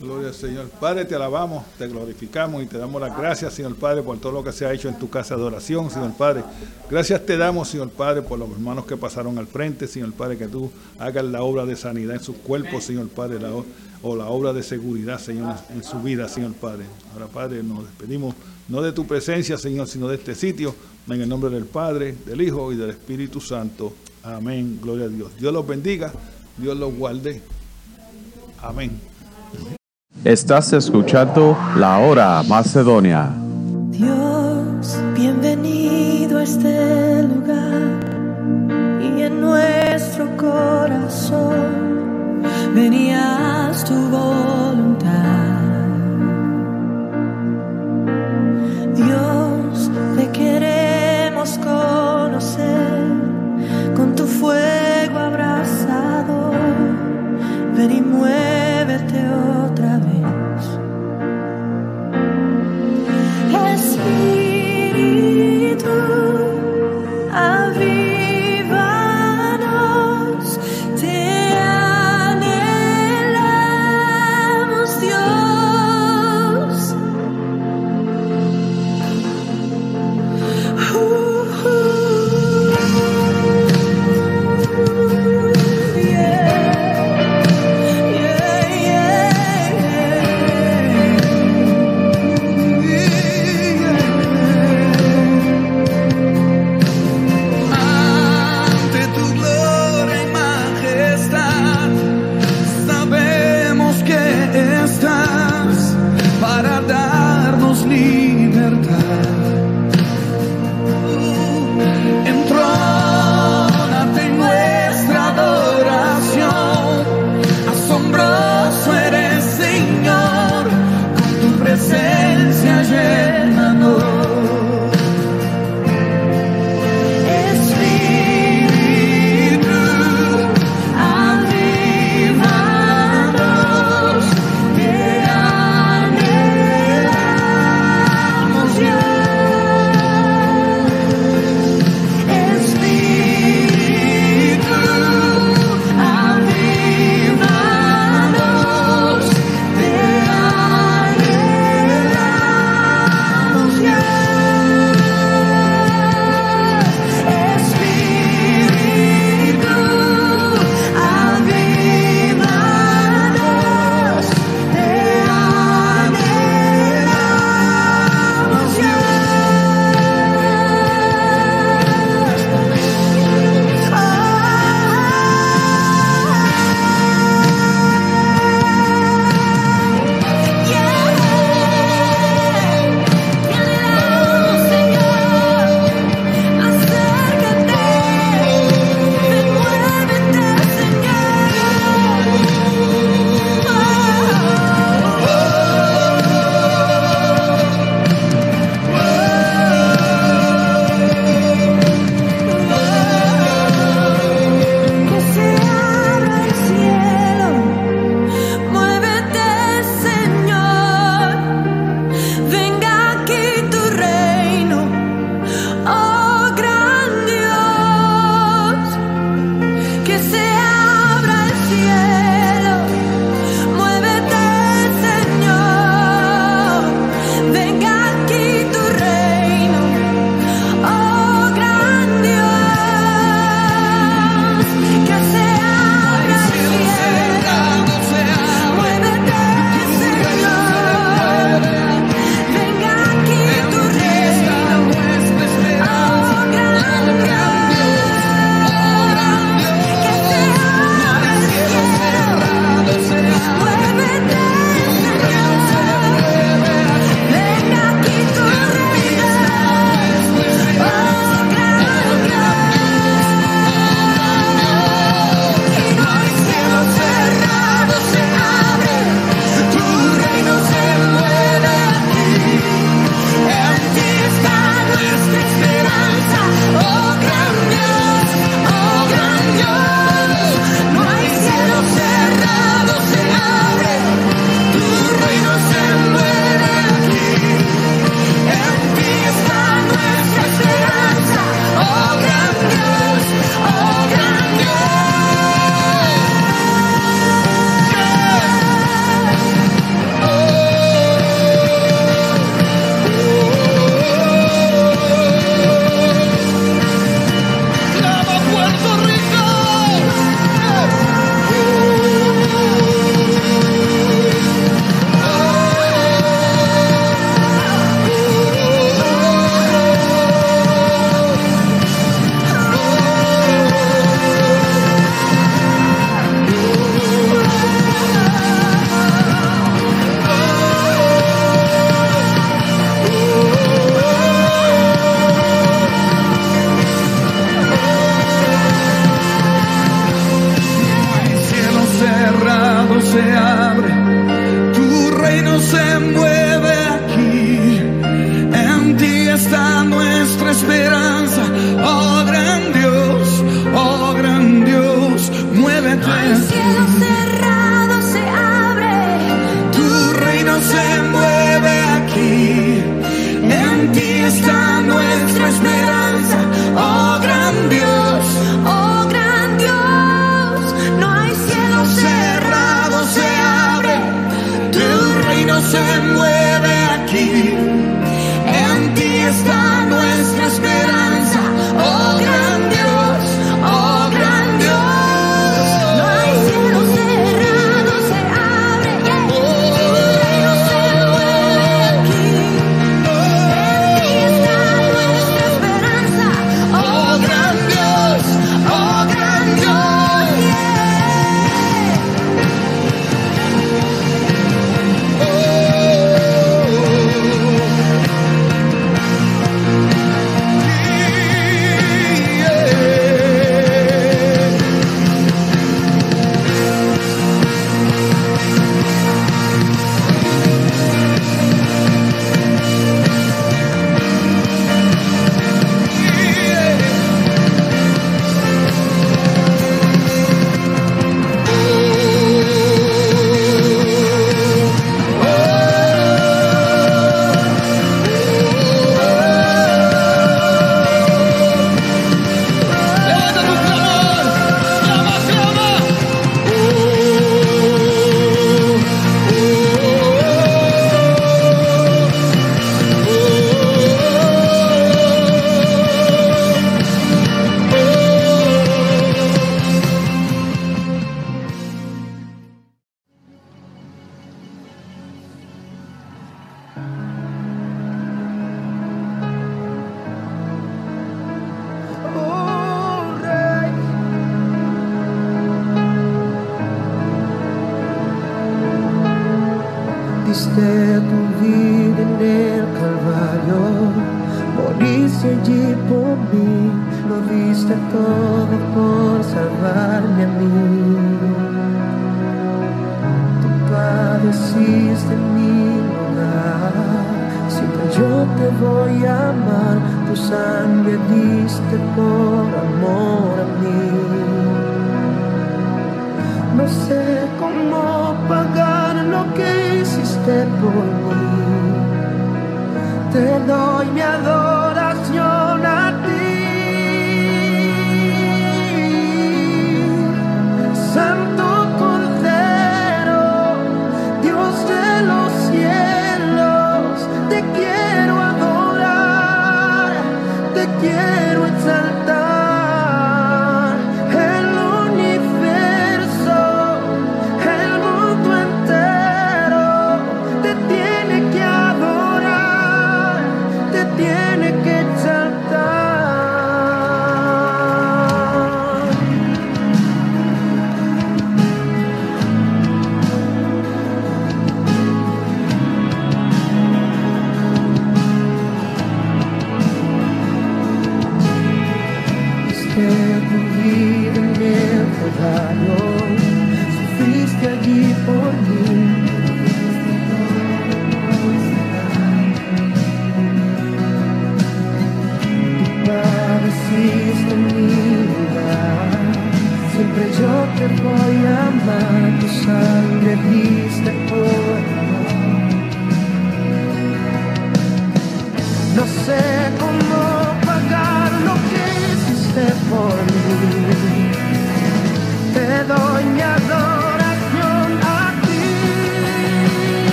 Gloria 0.00 0.28
al 0.28 0.34
Señor. 0.34 0.68
Padre, 0.68 1.04
te 1.04 1.16
alabamos, 1.16 1.64
te 1.76 1.88
glorificamos 1.88 2.62
y 2.62 2.66
te 2.66 2.78
damos 2.78 3.00
las 3.00 3.16
gracias, 3.18 3.52
Señor 3.52 3.74
Padre, 3.74 4.02
por 4.02 4.18
todo 4.18 4.30
lo 4.30 4.44
que 4.44 4.52
se 4.52 4.64
ha 4.64 4.72
hecho 4.72 4.88
en 4.88 4.96
tu 4.96 5.10
casa 5.10 5.36
de 5.36 5.42
oración, 5.42 5.90
Señor 5.90 6.12
Padre. 6.16 6.44
Gracias 6.88 7.26
te 7.26 7.36
damos, 7.36 7.68
Señor 7.68 7.90
Padre, 7.90 8.22
por 8.22 8.38
los 8.38 8.48
hermanos 8.48 8.86
que 8.86 8.96
pasaron 8.96 9.38
al 9.38 9.48
frente, 9.48 9.88
Señor 9.88 10.12
Padre, 10.12 10.38
que 10.38 10.46
tú 10.46 10.70
hagas 11.00 11.24
la 11.24 11.42
obra 11.42 11.66
de 11.66 11.74
sanidad 11.74 12.14
en 12.14 12.22
sus 12.22 12.36
cuerpos, 12.36 12.84
Señor 12.84 13.08
Padre, 13.08 13.38
o 14.02 14.14
la 14.14 14.28
obra 14.28 14.52
de 14.52 14.62
seguridad, 14.62 15.18
Señor, 15.18 15.56
en 15.74 15.82
su 15.82 16.00
vida, 16.00 16.28
Señor 16.28 16.52
Padre. 16.52 16.84
Ahora, 17.12 17.26
Padre, 17.26 17.64
nos 17.64 17.82
despedimos 17.82 18.36
no 18.68 18.82
de 18.82 18.92
tu 18.92 19.04
presencia, 19.04 19.58
Señor, 19.58 19.88
sino 19.88 20.06
de 20.06 20.14
este 20.14 20.36
sitio, 20.36 20.76
en 21.08 21.22
el 21.22 21.28
nombre 21.28 21.50
del 21.50 21.64
Padre, 21.64 22.14
del 22.24 22.40
Hijo 22.40 22.72
y 22.72 22.76
del 22.76 22.90
Espíritu 22.90 23.40
Santo. 23.40 23.92
Amén. 24.22 24.78
Gloria 24.80 25.06
a 25.06 25.08
Dios. 25.08 25.32
Dios 25.40 25.52
los 25.52 25.66
bendiga. 25.66 26.12
Dios 26.56 26.76
los 26.76 26.94
guarde. 26.94 27.40
Amén. 28.62 29.00
Estás 30.24 30.72
escuchando 30.72 31.56
la 31.76 31.98
hora 31.98 32.42
Macedonia. 32.42 33.30
Dios, 33.90 34.98
bienvenido 35.14 36.38
a 36.38 36.42
este 36.42 37.22
lugar 37.22 38.00
y 39.00 39.22
en 39.22 39.40
nuestro 39.40 40.36
corazón 40.36 41.62
venías 42.74 43.84
tu 43.84 43.94
voluntad. 43.94 45.08
Dios, 48.94 49.90
te 50.16 50.30
queremos 50.32 51.58
conocer 51.58 51.87
Ven 57.78 57.92
y 57.92 58.00
muévete 58.00 59.28
otra 59.28 59.57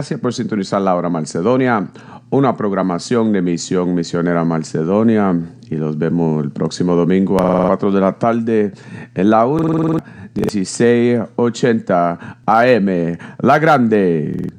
Gracias 0.00 0.18
por 0.18 0.32
sintonizar 0.32 0.80
la 0.80 0.94
hora 0.94 1.10
Macedonia, 1.10 1.88
una 2.30 2.56
programación 2.56 3.32
de 3.32 3.42
Misión 3.42 3.94
Misionera 3.94 4.46
Macedonia. 4.46 5.38
Y 5.68 5.74
los 5.74 5.98
vemos 5.98 6.42
el 6.42 6.52
próximo 6.52 6.96
domingo 6.96 7.38
a 7.38 7.66
4 7.66 7.92
de 7.92 8.00
la 8.00 8.18
tarde 8.18 8.72
en 9.14 9.28
la 9.28 9.44
1 9.44 9.98
1680 10.34 12.38
AM, 12.46 13.18
La 13.40 13.58
Grande. 13.58 14.50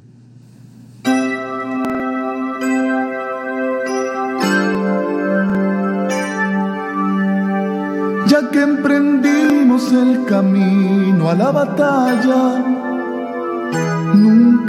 ya 8.27 8.47
que 8.51 8.61
emprendimos 8.61 9.91
el 9.91 10.23
camino 10.25 11.31
a 11.31 11.33
la 11.33 11.51
batalla, 11.51 12.70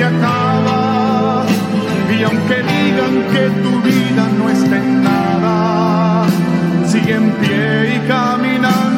Y 0.00 0.02
aunque 2.22 2.62
digan 2.62 3.14
que 3.32 3.50
tu 3.62 3.82
vida 3.82 4.28
no 4.38 4.48
está 4.48 4.76
en 4.76 5.02
nada, 5.02 6.24
sigue 6.86 7.14
en 7.14 7.32
pie 7.32 7.96
y 7.96 7.98
caminando, 8.06 8.97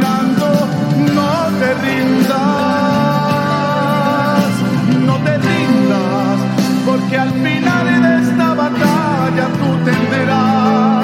batalla 9.31 9.47
tú 9.57 9.85
tenderás. 9.85 11.00